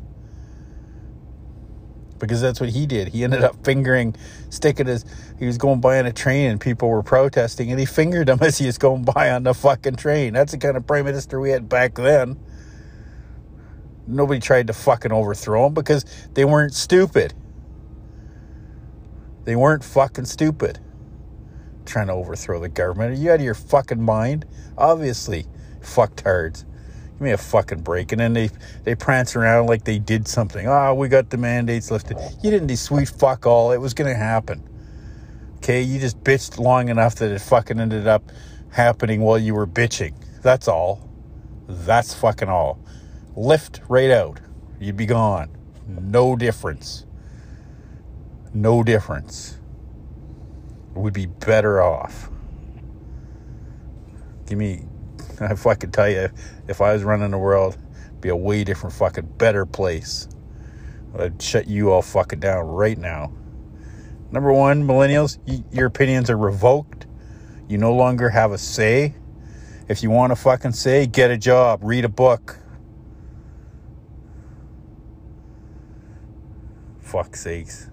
[2.27, 3.09] because that's what he did.
[3.09, 4.15] He ended up fingering,
[4.49, 5.05] sticking his.
[5.39, 8.39] He was going by on a train and people were protesting, and he fingered them
[8.41, 10.33] as he was going by on the fucking train.
[10.33, 12.37] That's the kind of prime minister we had back then.
[14.07, 17.33] Nobody tried to fucking overthrow him because they weren't stupid.
[19.45, 20.79] They weren't fucking stupid.
[21.85, 23.13] Trying to overthrow the government.
[23.13, 24.45] Are you out of your fucking mind?
[24.77, 25.45] Obviously,
[25.81, 26.65] fucktards.
[27.15, 28.11] Give me a fucking break.
[28.11, 28.49] And then they,
[28.83, 30.67] they prance around like they did something.
[30.67, 32.17] Oh, we got the mandates lifted.
[32.43, 33.71] You didn't do sweet fuck all.
[33.71, 34.61] It was going to happen.
[35.57, 38.31] Okay, you just bitched long enough that it fucking ended up
[38.69, 40.13] happening while you were bitching.
[40.41, 41.09] That's all.
[41.67, 42.79] That's fucking all.
[43.37, 44.41] Lift right out.
[44.79, 45.49] You'd be gone.
[45.87, 47.05] No difference.
[48.53, 49.57] No difference.
[50.93, 52.29] We'd be better off.
[54.45, 54.85] Give me
[55.41, 56.29] I fucking tell you,
[56.67, 57.77] if I was running the world,
[58.21, 60.27] be a way different fucking better place.
[61.17, 63.31] I'd shut you all fucking down right now.
[64.31, 67.05] Number one, millennials, y- your opinions are revoked.
[67.69, 69.15] You no longer have a say.
[69.87, 72.57] If you want to fucking say, get a job, read a book.
[77.01, 77.89] Fuck sakes.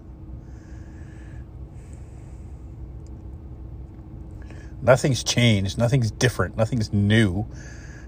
[4.82, 7.46] Nothing's changed, nothing's different, nothing's new.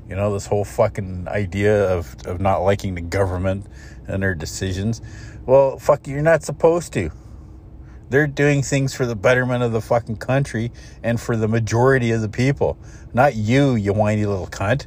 [0.08, 3.66] You know, this whole fucking idea of, of not liking the government
[4.06, 5.00] and their decisions.
[5.46, 7.10] Well, fuck, you're not supposed to.
[8.10, 12.20] They're doing things for the betterment of the fucking country and for the majority of
[12.20, 12.78] the people.
[13.14, 14.86] Not you, you whiny little cunt.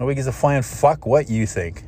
[0.00, 1.84] Nobody gives a flying fuck what you think.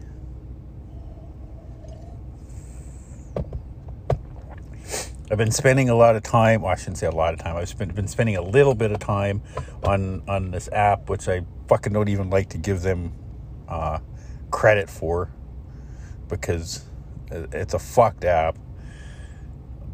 [5.28, 6.62] I've been spending a lot of time.
[6.62, 7.56] Well, I shouldn't say a lot of time.
[7.56, 9.42] I've been, been spending a little bit of time
[9.82, 13.12] on on this app, which I fucking don't even like to give them
[13.68, 13.98] uh,
[14.52, 15.32] credit for
[16.28, 16.84] because
[17.30, 18.56] it's a fucked app.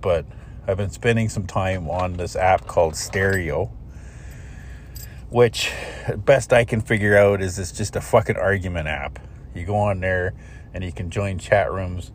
[0.03, 0.27] But
[0.67, 3.73] I've been spending some time on this app called Stereo,
[5.31, 5.73] which
[6.15, 9.19] best I can figure out is it's just a fucking argument app.
[9.55, 10.35] You go on there
[10.75, 12.13] and you can join chat rooms.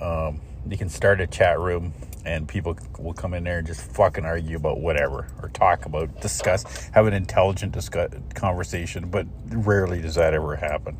[0.00, 1.92] Um, you can start a chat room
[2.28, 6.20] and people will come in there and just fucking argue about whatever or talk about
[6.20, 10.96] discuss have an intelligent discuss, conversation but rarely does that ever happen.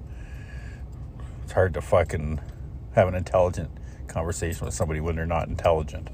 [1.44, 2.40] It's hard to fucking
[2.94, 3.70] have an intelligent
[4.06, 6.08] conversation with somebody when they're not intelligent.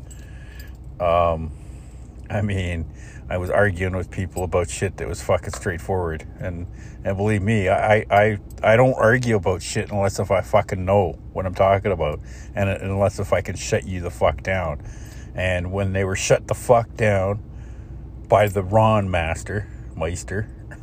[1.00, 1.52] Um
[2.30, 2.86] i mean
[3.28, 6.66] i was arguing with people about shit that was fucking straightforward and
[7.04, 11.18] and believe me i i i don't argue about shit unless if i fucking know
[11.32, 12.20] what i'm talking about
[12.54, 14.80] and unless if i can shut you the fuck down
[15.34, 17.42] and when they were shut the fuck down
[18.28, 20.48] by the Ron Master, Meister,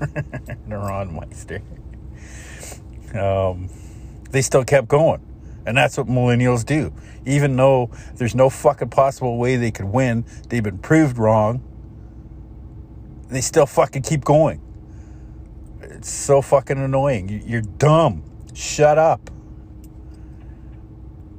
[0.67, 1.61] the Ron Meister,
[3.17, 3.69] um,
[4.29, 5.25] they still kept going.
[5.65, 6.91] And that's what millennials do.
[7.25, 11.63] Even though there's no fucking possible way they could win, they've been proved wrong,
[13.29, 14.59] they still fucking keep going.
[15.81, 17.43] It's so fucking annoying.
[17.45, 18.23] You're dumb.
[18.53, 19.29] Shut up.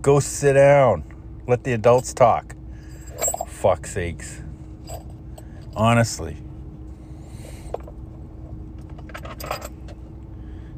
[0.01, 1.05] Go sit down.
[1.46, 2.55] Let the adults talk
[3.62, 4.42] fuck's sakes.
[5.77, 6.37] Honestly.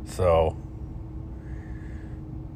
[0.05, 0.55] So,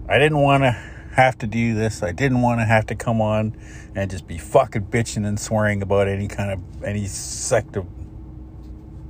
[0.06, 0.72] I didn't want to
[1.12, 2.02] have to do this.
[2.02, 3.56] I didn't want to have to come on
[3.94, 7.86] and just be fucking bitching and swearing about any kind of any sect of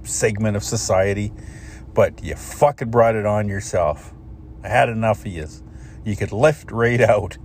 [0.04, 1.32] segment of society.
[1.94, 4.14] But you fucking brought it on yourself.
[4.62, 5.48] I had enough of you.
[6.04, 7.38] You could lift right out.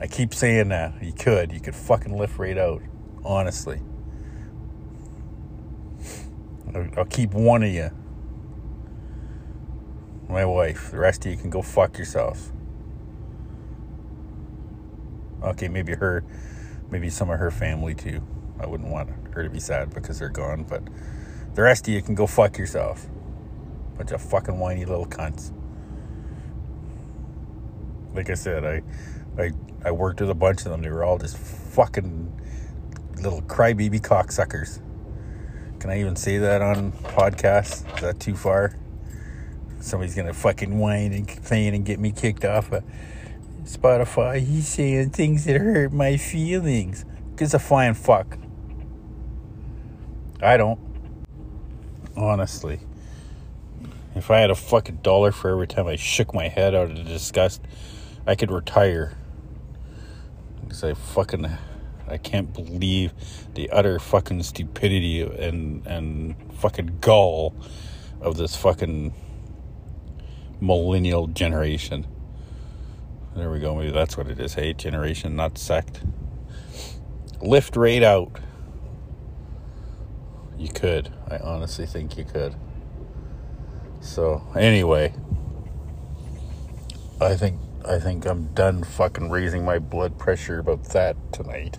[0.00, 0.94] I keep saying that.
[1.02, 1.52] You could.
[1.52, 2.80] You could fucking lift right out
[3.24, 3.80] honestly.
[6.96, 7.90] I'll keep one of you.
[10.28, 10.90] My wife.
[10.90, 12.52] The rest of you can go fuck yourselves.
[15.42, 16.24] Okay, maybe her,
[16.90, 18.22] maybe some of her family too.
[18.58, 20.82] I wouldn't want her to be sad because they're gone, but
[21.54, 23.06] the rest of you can go fuck yourself.
[23.98, 25.52] Bunch of fucking whiny little cunts.
[28.14, 28.82] like I said, I,
[29.40, 29.52] I,
[29.84, 30.82] I worked with a bunch of them.
[30.82, 32.40] They were all just fucking
[33.22, 34.80] little crybaby cocksuckers.
[35.78, 37.94] Can I even say that on podcast?
[37.94, 38.76] Is that too far?
[39.80, 42.84] Somebody's gonna fucking whine and complain and get me kicked off of
[43.64, 44.40] Spotify.
[44.40, 47.04] He's saying things that hurt my feelings.
[47.36, 48.38] Gives a flying fuck.
[50.40, 50.78] I don't.
[52.16, 52.80] Honestly.
[54.14, 57.06] If I had a fucking dollar for every time I shook my head out of
[57.06, 57.62] disgust,
[58.26, 59.16] I could retire.
[60.60, 61.50] Because I fucking.
[62.12, 63.12] I can't believe
[63.54, 67.54] the utter fucking stupidity and, and fucking gall
[68.20, 69.14] of this fucking
[70.60, 72.06] millennial generation.
[73.34, 73.74] There we go.
[73.74, 74.54] Maybe that's what it is.
[74.54, 76.02] Hey, generation, not sect.
[77.40, 78.38] Lift rate out.
[80.58, 81.10] You could.
[81.28, 82.54] I honestly think you could.
[84.00, 85.14] So anyway,
[87.20, 87.58] I think
[87.88, 91.78] I think I'm done fucking raising my blood pressure about that tonight.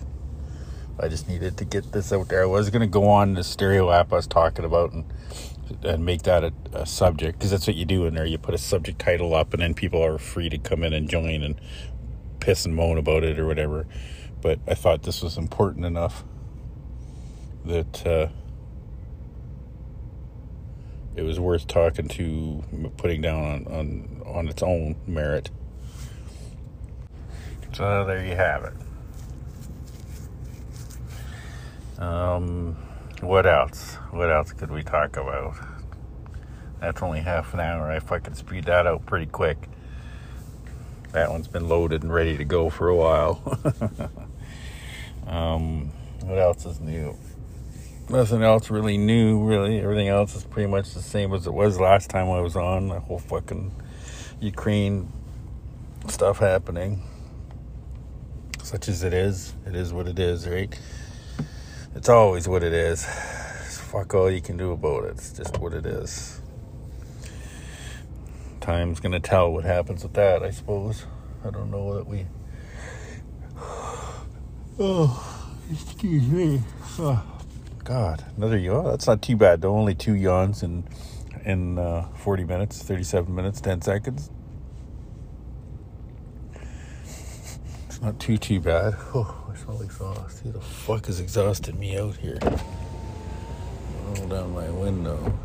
[0.98, 2.42] I just needed to get this out there.
[2.42, 5.04] I was gonna go on the stereo app I was talking about and
[5.82, 8.26] and make that a, a subject because that's what you do in there.
[8.26, 11.08] You put a subject title up, and then people are free to come in and
[11.08, 11.60] join and
[12.40, 13.86] piss and moan about it or whatever.
[14.40, 16.24] But I thought this was important enough
[17.64, 18.28] that uh,
[21.16, 22.62] it was worth talking to,
[22.96, 25.50] putting down on, on on its own merit.
[27.72, 28.74] So there you have it.
[32.04, 32.76] Um,
[33.22, 33.94] what else?
[34.10, 35.56] What else could we talk about?
[36.80, 37.90] That's only half an hour.
[37.92, 39.56] If I fucking speed that out pretty quick.
[41.12, 43.40] That one's been loaded and ready to go for a while.
[45.26, 45.92] um,
[46.24, 47.16] what else is new?
[48.10, 49.80] Nothing else really new, really.
[49.80, 52.88] Everything else is pretty much the same as it was last time I was on.
[52.88, 53.72] The whole fucking
[54.40, 55.10] Ukraine
[56.08, 57.02] stuff happening.
[58.62, 60.78] Such as it is, it is what it is, right?
[61.94, 63.04] It's always what it is.
[63.06, 65.10] fuck all you can do about it.
[65.12, 66.40] It's just what it is.
[68.60, 71.06] Time's gonna tell what happens with that, I suppose.
[71.44, 72.26] I don't know that we.
[74.76, 76.60] Oh, excuse me.
[76.98, 77.22] Oh,
[77.84, 78.86] God, another yawn.
[78.86, 79.76] That's not too bad though.
[79.76, 80.82] Only two yawns in
[81.44, 84.30] in uh, 40 minutes, 37 minutes, 10 seconds.
[87.86, 88.94] It's not too too bad.
[89.14, 90.40] Oh, I smell exhaust.
[90.40, 92.38] Who the fuck is exhausted me out here?
[94.06, 95.38] Roll down my window.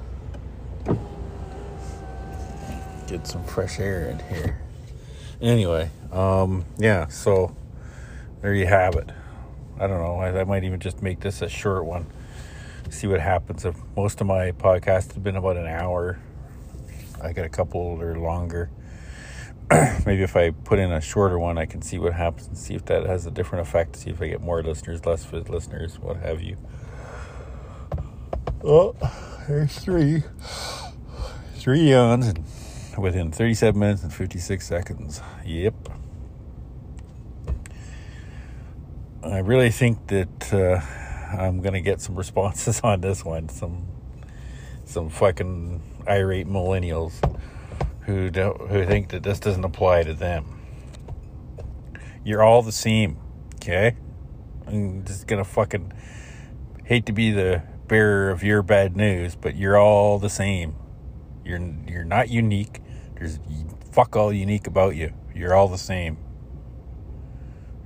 [3.08, 4.60] Get some fresh air in here.
[5.42, 7.56] Anyway, um, yeah, so
[8.42, 9.10] there you have it.
[9.80, 10.16] I don't know.
[10.16, 12.08] I, I might even just make this a short one.
[12.90, 13.64] See what happens.
[13.64, 16.20] If most of my podcasts have been about an hour,
[17.22, 18.72] I get a couple are longer.
[20.06, 22.74] Maybe if I put in a shorter one, I can see what happens and see
[22.74, 23.96] if that has a different effect.
[23.98, 26.58] See if I get more listeners, less listeners, what have you.
[28.64, 28.96] Oh,
[29.48, 30.24] there's three.
[31.56, 32.34] Three yawns
[32.98, 35.22] within 37 minutes and 56 seconds.
[35.46, 35.76] Yep.
[39.24, 40.82] I really think that uh,
[41.38, 43.50] I'm gonna get some responses on this one.
[43.50, 43.86] Some
[44.86, 47.14] some fucking irate millennials
[48.10, 50.60] who don't who think that this doesn't apply to them.
[52.24, 53.18] You're all the same,
[53.56, 53.96] okay?
[54.66, 55.94] I'm just gonna fucking
[56.86, 60.76] hate to be the bearer of your bad news, but you're all the same.
[61.46, 62.82] You're you're not unique.
[63.16, 63.40] There's
[63.92, 65.14] fuck all unique about you.
[65.36, 66.18] You're all the same.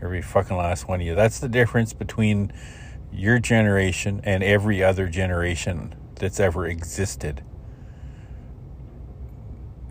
[0.01, 1.15] Every fucking last one of you.
[1.15, 2.53] That's the difference between
[3.11, 7.43] your generation and every other generation that's ever existed.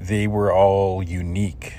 [0.02, 1.74] They were all unique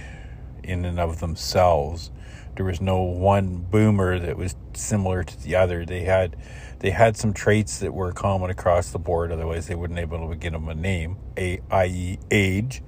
[0.63, 2.09] in and of themselves.
[2.55, 5.86] There was no one boomer that was similar to the other.
[5.86, 6.38] They had
[6.80, 9.34] they had some traits that were common across the board.
[9.34, 12.82] Otherwise, they wouldn't be able to give them a name, a, i.e., age.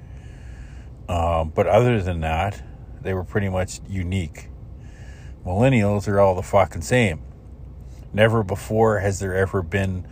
[1.10, 2.64] Um, but other than that,
[3.02, 4.48] they were pretty much unique.
[5.46, 7.22] Millennials are all the fucking same.
[8.14, 10.08] Never before has there ever been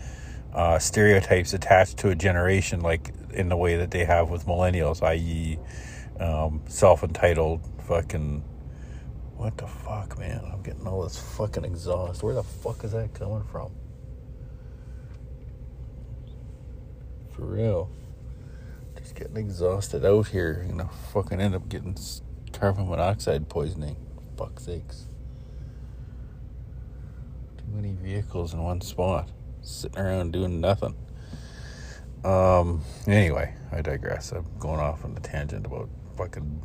[0.53, 5.02] uh, stereotypes attached to a generation like in the way that they have with millennials,
[5.04, 5.60] i.e.,
[6.20, 8.44] um, self entitled fucking
[9.44, 10.42] what the fuck, man?
[10.52, 12.24] I'm getting all this fucking exhaust.
[12.24, 13.72] Where the fuck is that coming from?
[17.36, 17.90] For real.
[18.98, 20.64] Just getting exhausted out here.
[20.66, 21.98] You know, fucking end up getting
[22.54, 23.98] carbon monoxide poisoning.
[24.38, 25.08] Fuck sakes.
[27.58, 29.30] Too many vehicles in one spot.
[29.62, 30.96] Sitting around doing nothing.
[32.24, 34.32] Um, anyway, I digress.
[34.32, 36.61] I'm going off on a tangent about fucking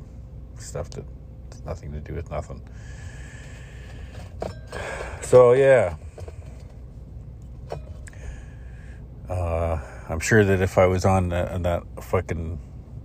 [0.56, 1.04] stuff that
[1.52, 2.62] has nothing to do with nothing.
[5.22, 5.96] So yeah.
[9.28, 12.58] Uh, I'm sure that if I was on, the, on that fucking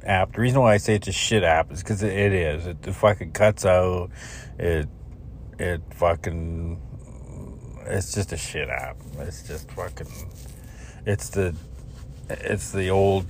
[0.05, 2.67] app, the reason why I say it's a shit app is because it, it is.
[2.67, 4.09] It, it fucking cuts out.
[4.57, 4.87] It
[5.59, 6.81] it fucking
[7.85, 8.97] it's just a shit app.
[9.19, 10.07] It's just fucking.
[11.05, 11.55] It's the
[12.30, 13.26] it's the old.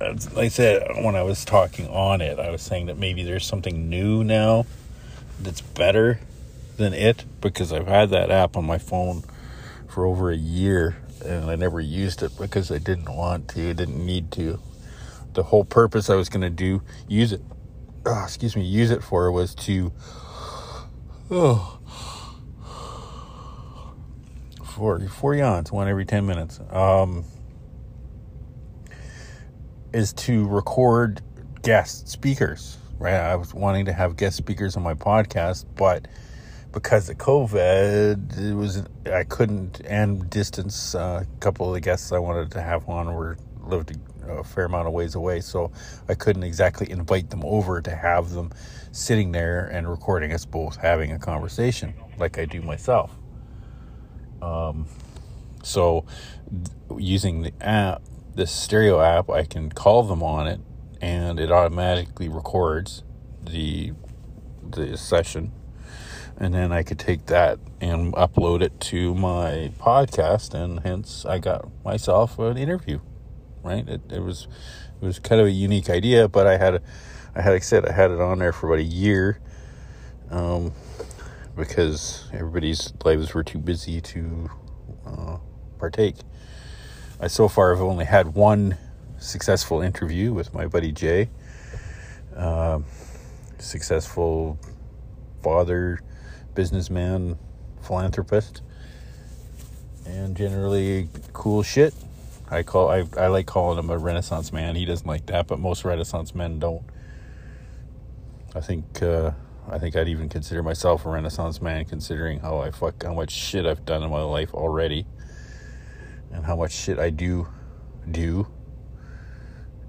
[0.00, 3.46] Like I said when I was talking on it, I was saying that maybe there's
[3.46, 4.66] something new now
[5.40, 6.20] that's better
[6.76, 9.22] than it because I've had that app on my phone
[9.88, 14.04] for over a year and I never used it because I didn't want to, didn't
[14.04, 14.60] need to.
[15.32, 17.40] The whole purpose I was going to do, use it,
[18.04, 19.92] oh, excuse me, use it for was to,
[21.30, 21.78] oh,
[24.64, 27.24] four, four yawns, one every 10 minutes, um,
[29.94, 31.22] is to record
[31.62, 33.14] guest speakers, right?
[33.14, 36.08] I was wanting to have guest speakers on my podcast, but
[36.72, 40.94] because of COVID, it was I couldn't and distance.
[40.94, 44.64] Uh, a couple of the guests I wanted to have on were lived a fair
[44.64, 45.70] amount of ways away, so
[46.08, 48.50] I couldn't exactly invite them over to have them
[48.90, 53.12] sitting there and recording us both having a conversation like I do myself.
[54.42, 54.86] Um,
[55.62, 56.04] so
[56.98, 58.02] using the app,
[58.34, 60.60] this stereo app, I can call them on it,
[61.00, 63.02] and it automatically records
[63.42, 63.92] the
[64.62, 65.52] the session
[66.36, 71.38] and then I could take that and upload it to my podcast, and hence I
[71.38, 73.00] got myself an interview.
[73.62, 73.88] Right?
[73.88, 74.48] It, it was
[75.00, 76.82] it was kind of a unique idea, but I had
[77.34, 79.40] I had like I said I had it on there for about a year,
[80.30, 80.72] um,
[81.56, 84.50] because everybody's lives were too busy to
[85.06, 85.36] uh,
[85.78, 86.16] partake.
[87.24, 88.76] I so far have only had one
[89.16, 91.30] successful interview with my buddy Jay.
[92.36, 92.80] Uh,
[93.58, 94.58] successful
[95.42, 96.00] father
[96.54, 97.38] businessman,
[97.80, 98.60] philanthropist,
[100.04, 101.94] and generally cool shit.
[102.50, 104.76] I call I, I like calling him a Renaissance man.
[104.76, 106.82] He doesn't like that, but most Renaissance men don't.
[108.54, 109.30] I think uh,
[109.70, 113.30] I think I'd even consider myself a Renaissance man, considering how I fuck how much
[113.30, 115.06] shit I've done in my life already,
[116.34, 117.46] and how much shit I do
[118.10, 118.46] do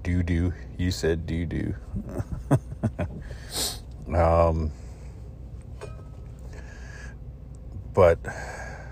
[0.02, 0.52] do do.
[0.78, 1.74] You said do do.
[4.14, 4.70] um
[7.92, 8.18] but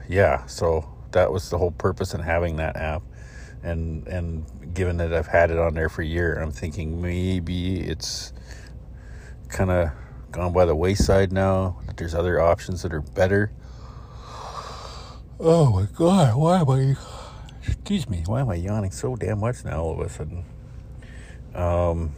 [0.08, 3.02] yeah, so that was the whole purpose in having that app.
[3.62, 4.44] And and
[4.74, 8.32] given that I've had it on there for a year, I'm thinking maybe it's
[9.48, 9.90] kind of
[10.32, 11.80] gone by the wayside now.
[11.86, 13.52] That there's other options that are better.
[15.38, 17.23] Oh my god, why am I?
[17.66, 20.44] Excuse me, why am I yawning so damn much now all of a sudden?
[21.54, 22.12] Um,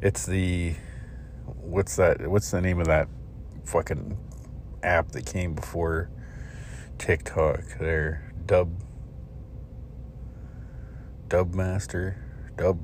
[0.00, 0.74] it's the
[1.44, 2.28] what's that?
[2.28, 3.08] What's the name of that
[3.64, 4.18] fucking
[4.82, 6.10] app that came before
[6.98, 8.32] TikTok there.
[8.46, 8.70] Dub
[11.28, 12.16] Dub Master.
[12.56, 12.78] Dub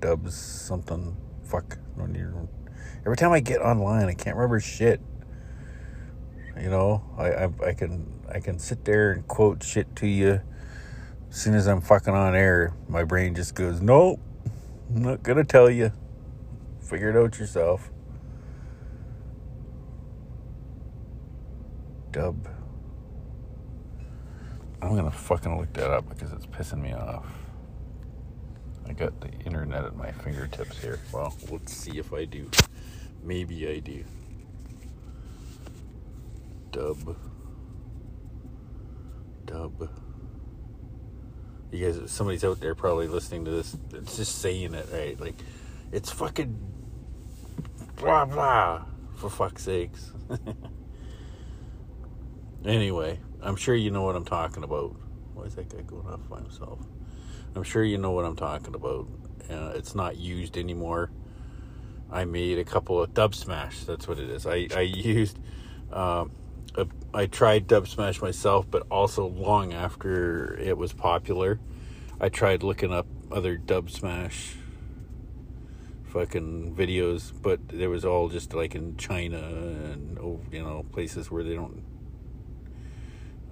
[0.00, 1.16] Dubs something.
[1.44, 1.78] Fuck.
[1.96, 2.26] No need.
[3.04, 5.00] Every time I get online I can't remember shit.
[6.60, 10.40] You know, I, I I can I can sit there and quote shit to you.
[11.30, 14.20] As soon as I'm fucking on air, my brain just goes, Nope,
[14.94, 15.92] I'm not gonna tell you.
[16.80, 17.90] Figure it out yourself.
[22.12, 22.46] dub.
[24.82, 27.26] I'm gonna fucking look that up because it's pissing me off.
[28.86, 31.00] I got the internet at my fingertips here.
[31.12, 32.50] Well, let's see if I do.
[33.22, 34.04] Maybe I do.
[36.70, 37.16] Dub.
[39.52, 39.90] Dub.
[41.70, 43.76] You guys, somebody's out there probably listening to this.
[43.92, 45.18] It's just saying it right.
[45.20, 45.34] Like,
[45.90, 46.58] it's fucking
[47.96, 48.84] blah blah.
[49.16, 50.12] For fuck's sakes.
[52.64, 54.94] Anyway, I'm sure you know what I'm talking about.
[55.34, 56.78] Why is that guy going off by himself?
[57.56, 59.08] I'm sure you know what I'm talking about.
[59.50, 61.10] Uh, it's not used anymore.
[62.10, 63.84] I made a couple of Dubsmash.
[63.84, 64.46] That's what it is.
[64.46, 65.38] I I used.
[65.90, 66.26] A,
[67.14, 71.60] I tried Dubsmash myself, but also long after it was popular,
[72.20, 74.54] I tried looking up other Dubsmash
[76.04, 81.30] fucking videos, but there was all just like in China and oh, you know places
[81.30, 81.82] where they don't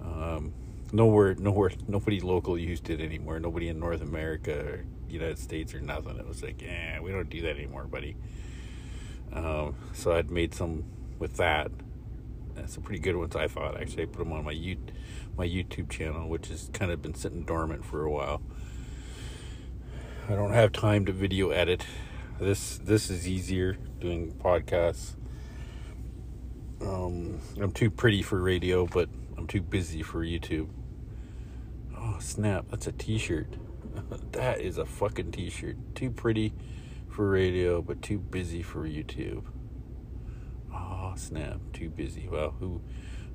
[0.01, 0.53] um,
[0.91, 3.39] nowhere, nowhere, nobody local used it anymore.
[3.39, 6.17] Nobody in North America, or United States, or nothing.
[6.17, 8.15] It was like, yeah, we don't do that anymore, buddy.
[9.33, 10.83] Um, so I'd made some
[11.19, 11.71] with that.
[12.55, 13.79] That's some pretty good ones, I thought.
[13.79, 14.77] Actually, I put them on my U-
[15.37, 18.41] my YouTube channel, which has kind of been sitting dormant for a while.
[20.29, 21.85] I don't have time to video edit.
[22.39, 25.15] this this is easier doing podcasts.
[26.81, 30.69] Um, I'm too pretty for radio, but I'm too busy for YouTube.
[31.95, 32.65] Oh snap!
[32.71, 33.55] That's a T-shirt.
[34.31, 35.75] that is a fucking T-shirt.
[35.95, 36.53] Too pretty
[37.09, 39.43] for radio, but too busy for YouTube.
[41.11, 41.59] Oh snap!
[41.73, 42.27] Too busy.
[42.31, 42.81] Well, who?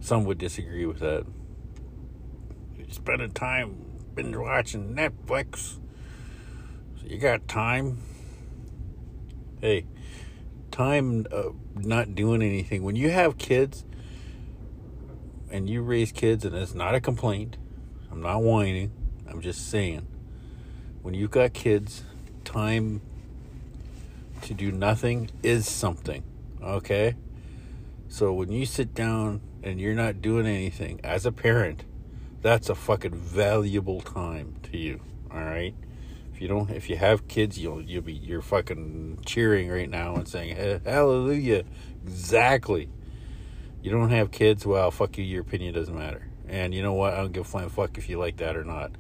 [0.01, 1.27] Some would disagree with that.
[2.77, 5.79] You're spending time binge watching Netflix.
[6.97, 7.99] So you got time.
[9.61, 9.87] Hey,
[10.71, 12.83] time uh, not doing anything.
[12.83, 13.85] When you have kids
[15.51, 17.57] and you raise kids, and it's not a complaint,
[18.11, 18.93] I'm not whining,
[19.29, 20.07] I'm just saying,
[21.03, 22.05] when you've got kids,
[22.45, 23.01] time
[24.43, 26.23] to do nothing is something,
[26.63, 27.15] okay?
[28.09, 31.85] So when you sit down and you're not doing anything as a parent,
[32.43, 35.01] that's a fucking valuable time to you,
[35.33, 35.75] all right?
[36.33, 40.15] If you don't, if you have kids, you'll you'll be you're fucking cheering right now
[40.17, 41.65] and saying hallelujah.
[42.05, 42.91] Exactly.
[43.83, 45.25] You don't have kids, well, fuck you.
[45.25, 46.29] Your opinion doesn't matter.
[46.49, 47.15] And you know what?
[47.15, 48.93] I don't give a flying fuck if you like that or not.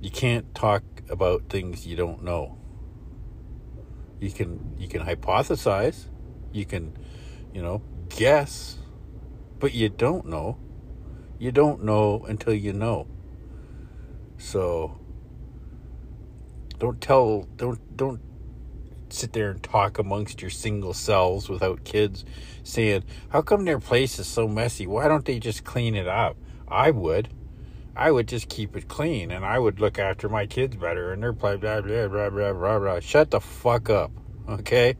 [0.00, 2.58] You can't talk about things you don't know.
[4.20, 6.06] You can you can hypothesize,
[6.52, 6.96] you can,
[7.52, 8.78] you know, guess,
[9.58, 10.58] but you don't know.
[11.38, 13.06] You don't know until you know.
[14.38, 14.98] So
[16.78, 18.20] don't tell don't don't
[19.12, 22.24] sit there and talk amongst your single selves without kids
[22.62, 24.86] saying, How come their place is so messy?
[24.86, 26.36] Why don't they just clean it up?
[26.66, 27.28] I would.
[27.94, 31.22] I would just keep it clean and I would look after my kids better and
[31.22, 33.00] they're blah blah blah blah blah blah blah.
[33.00, 34.10] Shut the fuck up.
[34.48, 34.96] Okay?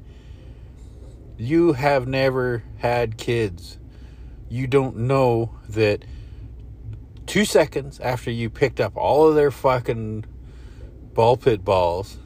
[1.36, 3.78] You have never had kids.
[4.48, 6.04] You don't know that
[7.26, 10.24] two seconds after you picked up all of their fucking
[11.14, 12.18] ball pit balls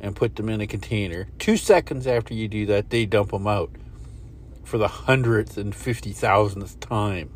[0.00, 1.28] and put them in a container.
[1.38, 3.70] Two seconds after you do that, they dump them out
[4.62, 7.30] for the hundredth and fifty thousandth time.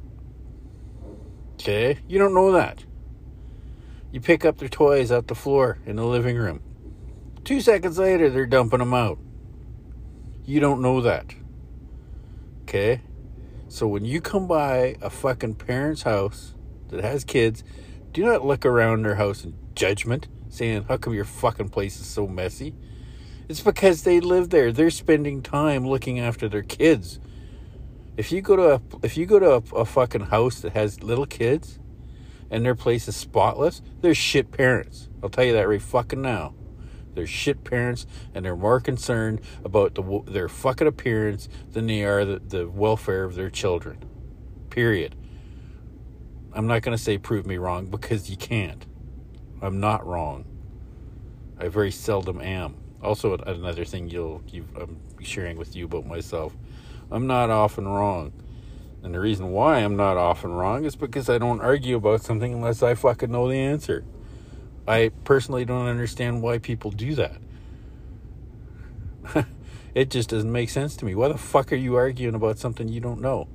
[1.54, 1.98] Okay?
[2.06, 2.84] You don't know that.
[4.12, 6.62] You pick up their toys out the floor in the living room.
[7.44, 9.18] Two seconds later, they're dumping them out.
[10.48, 11.34] You don't know that.
[12.62, 13.02] Okay?
[13.68, 16.54] So when you come by a fucking parent's house
[16.88, 17.62] that has kids,
[18.12, 22.06] do not look around their house in judgment, saying, How come your fucking place is
[22.06, 22.74] so messy?
[23.50, 24.72] It's because they live there.
[24.72, 27.20] They're spending time looking after their kids.
[28.16, 31.02] If you go to a if you go to a, a fucking house that has
[31.02, 31.78] little kids
[32.50, 35.10] and their place is spotless, they're shit parents.
[35.22, 36.54] I'll tell you that right fucking now.
[37.18, 42.24] They're shit parents, and they're more concerned about the, their fucking appearance than they are
[42.24, 43.98] the, the welfare of their children.
[44.70, 45.16] Period.
[46.52, 48.86] I'm not going to say prove me wrong because you can't.
[49.60, 50.44] I'm not wrong.
[51.58, 52.76] I very seldom am.
[53.02, 56.56] Also, another thing you'll you, I'm sharing with you about myself.
[57.10, 58.32] I'm not often wrong.
[59.02, 62.52] And the reason why I'm not often wrong is because I don't argue about something
[62.52, 64.04] unless I fucking know the answer.
[64.88, 67.36] I personally don't understand why people do that.
[69.94, 71.14] it just doesn't make sense to me.
[71.14, 73.48] Why the fuck are you arguing about something you don't know?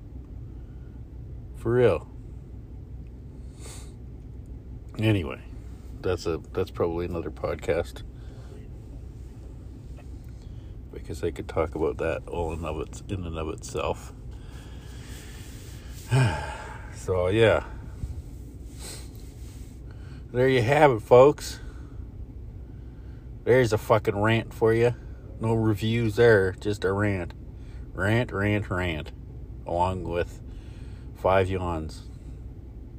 [1.56, 2.08] For real.
[5.00, 5.42] Anyway,
[6.02, 8.04] that's a that's probably another podcast
[10.94, 14.14] because I could talk about that all in of its in and of itself.
[16.96, 17.64] so yeah,
[20.34, 21.60] there you have it, folks.
[23.44, 24.96] There's a fucking rant for you.
[25.40, 27.34] No reviews there, just a rant,
[27.94, 29.12] rant, rant, rant,
[29.68, 30.42] along with
[31.16, 32.04] five yawns.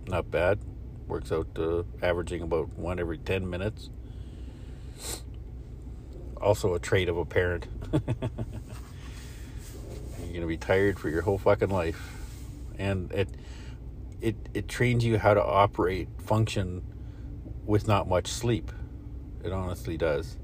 [0.06, 0.60] Not bad.
[1.08, 3.90] Works out to averaging about one every 10 minutes.
[6.40, 7.66] Also, a trait of a parent.
[7.92, 8.02] You're
[10.20, 12.12] going to be tired for your whole fucking life.
[12.78, 13.28] And it,
[14.20, 16.93] it, it trains you how to operate, function
[17.66, 18.70] with not much sleep.
[19.42, 20.36] It honestly does.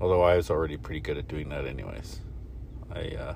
[0.00, 2.20] Although I was already pretty good at doing that, anyways.
[2.94, 3.34] I, uh,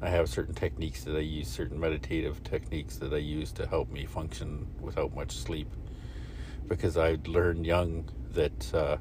[0.00, 3.90] I have certain techniques that I use, certain meditative techniques that I use to help
[3.90, 5.68] me function without much sleep.
[6.68, 8.96] Because I learned young that uh,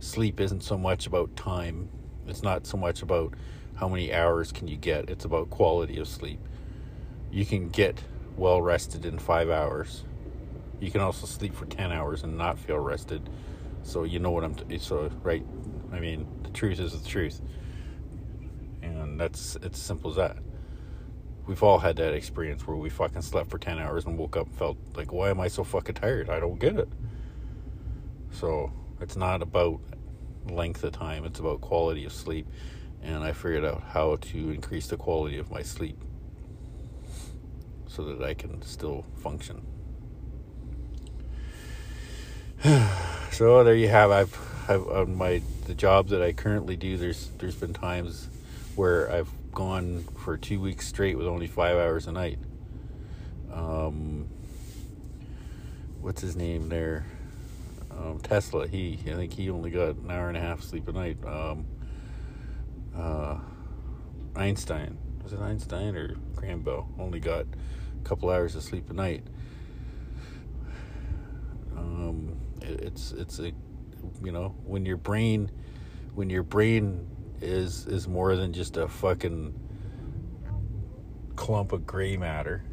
[0.00, 1.88] sleep isn't so much about time.
[2.26, 3.34] It's not so much about
[3.76, 5.10] how many hours can you get.
[5.10, 6.40] It's about quality of sleep.
[7.30, 8.02] You can get
[8.36, 10.04] well rested in five hours.
[10.80, 13.28] You can also sleep for ten hours and not feel rested.
[13.82, 14.54] So you know what I'm.
[14.54, 15.44] T- so right.
[15.92, 17.40] I mean, the truth is the truth
[19.16, 20.36] and that's it's simple as that.
[21.46, 24.46] We've all had that experience where we fucking slept for 10 hours and woke up
[24.46, 26.28] and felt like, why am I so fucking tired?
[26.28, 26.88] I don't get it.
[28.32, 29.80] So it's not about
[30.50, 31.24] length of time.
[31.24, 32.48] It's about quality of sleep.
[33.00, 36.02] And I figured out how to increase the quality of my sleep
[37.86, 39.64] so that I can still function.
[43.30, 44.10] so there you have.
[44.10, 44.36] I've,
[44.68, 46.96] I've on my the job that I currently do.
[46.96, 48.28] There's there's been times
[48.74, 52.38] where I've gone for two weeks straight with only five hours a night.
[53.52, 54.28] Um,
[56.00, 57.06] what's his name there?
[57.92, 58.66] Um, Tesla.
[58.66, 61.18] He I think he only got an hour and a half sleep a night.
[61.24, 61.66] Um,
[62.96, 63.38] uh,
[64.34, 66.16] Einstein was it Einstein or
[66.56, 69.22] Bell only got a couple hours of sleep a night.
[71.76, 72.36] Um,
[72.66, 73.52] it's it's a
[74.22, 75.50] you know when your brain
[76.14, 77.06] when your brain
[77.40, 79.54] is is more than just a fucking
[81.36, 82.64] clump of gray matter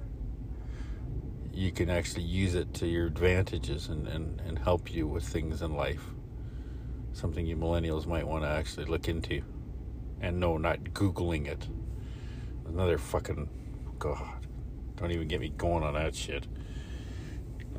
[1.54, 5.62] you can actually use it to your advantages and, and, and help you with things
[5.62, 6.04] in life.
[7.14, 9.44] Something you millennials might want to actually look into.
[10.20, 11.68] And no, not Googling it.
[12.68, 13.50] Another fucking.
[14.00, 14.48] God.
[14.96, 16.48] Don't even get me going on that shit.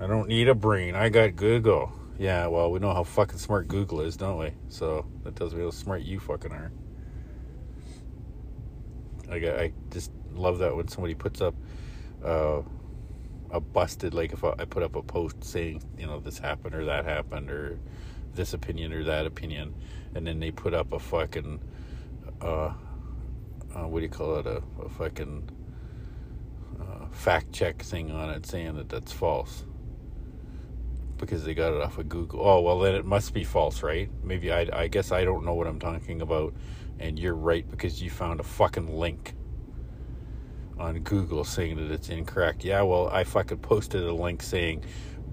[0.01, 0.95] I don't need a brain.
[0.95, 1.93] I got Google.
[2.19, 4.53] Yeah, well, we know how fucking smart Google is, don't we?
[4.69, 6.71] So that tells me how smart you fucking are.
[9.31, 11.55] I, got, I just love that when somebody puts up.
[12.25, 12.63] Uh,
[13.51, 16.85] a busted like if I put up a post saying you know this happened or
[16.87, 17.79] that happened or
[18.35, 19.75] this opinion or that opinion,
[20.15, 21.61] and then they put up a fucking
[22.41, 22.73] uh,
[23.75, 25.49] uh what do you call it a, a fucking
[26.81, 29.65] uh, fact check thing on it saying that that's false
[31.17, 32.41] because they got it off of Google.
[32.47, 34.11] Oh well, then it must be false, right?
[34.23, 36.55] Maybe I I guess I don't know what I'm talking about,
[36.99, 39.35] and you're right because you found a fucking link
[40.79, 42.65] on Google saying that it's incorrect.
[42.65, 44.85] Yeah, well, I fucking posted a link saying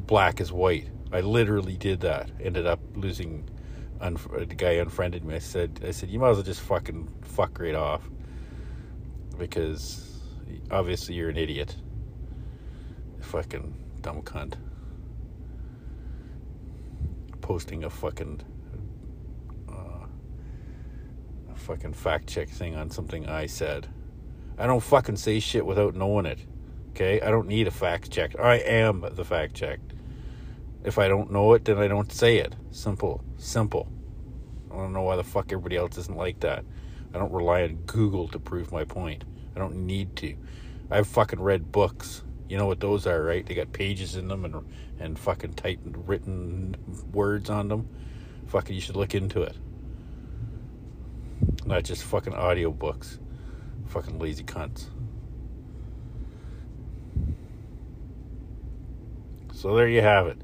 [0.06, 0.88] black is white.
[1.12, 2.30] I literally did that.
[2.40, 3.50] Ended up losing.
[4.00, 5.36] Unf- the guy unfriended me.
[5.36, 8.02] I said, I said, you might as well just fucking fuck right off
[9.38, 10.20] because
[10.72, 11.76] obviously you're an idiot.
[13.20, 14.56] Fucking dumb cunt.
[17.52, 18.39] Posting a fucking
[19.68, 20.06] uh,
[21.52, 23.89] a fucking fact check thing on something I said.
[24.58, 26.39] I don't fucking say shit without knowing it.
[26.91, 27.20] Okay?
[27.20, 28.39] I don't need a fact check.
[28.39, 29.82] I am the fact check.
[30.86, 32.56] If I don't know it, then I don't say it.
[32.70, 33.22] Simple.
[33.36, 33.91] Simple.
[34.72, 36.64] I don't know why the fuck everybody else isn't like that.
[37.14, 39.26] I don't rely on Google to prove my point.
[39.58, 40.38] I don't need to.
[40.89, 42.24] I've fucking read books.
[42.52, 43.45] You know what those are, right?
[43.45, 44.68] They got pages in them and
[44.99, 46.76] and fucking typed written
[47.14, 47.88] words on them.
[48.47, 49.56] Fucking, you should look into it.
[51.66, 53.20] Not just fucking audiobooks.
[53.88, 54.88] Fucking lazy cunts.
[59.54, 60.38] So there you have it.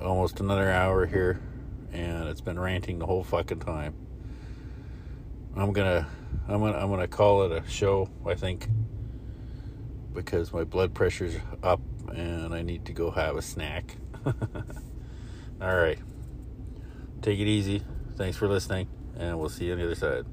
[0.00, 1.42] Almost another hour here,
[1.92, 3.94] and it's been ranting the whole fucking time.
[5.54, 6.08] I'm gonna,
[6.48, 8.08] I'm gonna, I'm gonna call it a show.
[8.24, 8.66] I think
[10.14, 11.80] because my blood pressure's up,
[12.14, 13.96] and I need to go have a snack.
[14.24, 15.98] All right,
[17.22, 17.82] take it easy.
[18.16, 18.88] Thanks for listening,
[19.18, 20.26] and we'll see you on the other side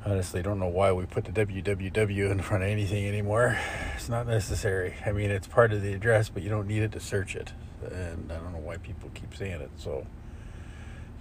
[0.05, 3.57] Honestly, don't know why we put the www in front of anything anymore.
[3.95, 4.93] It's not necessary.
[5.03, 7.53] I mean, it's part of the address, but you don't need it to search it.
[7.91, 9.71] And I don't know why people keep saying it.
[9.77, 10.05] So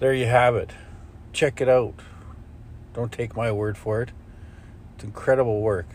[0.01, 0.72] there you have it.
[1.32, 1.95] Check it out.
[2.95, 4.12] Don't take my word for it.
[4.95, 5.88] It's incredible work.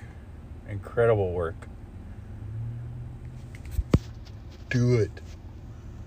[0.69, 1.67] Incredible work.
[4.69, 5.21] Do it.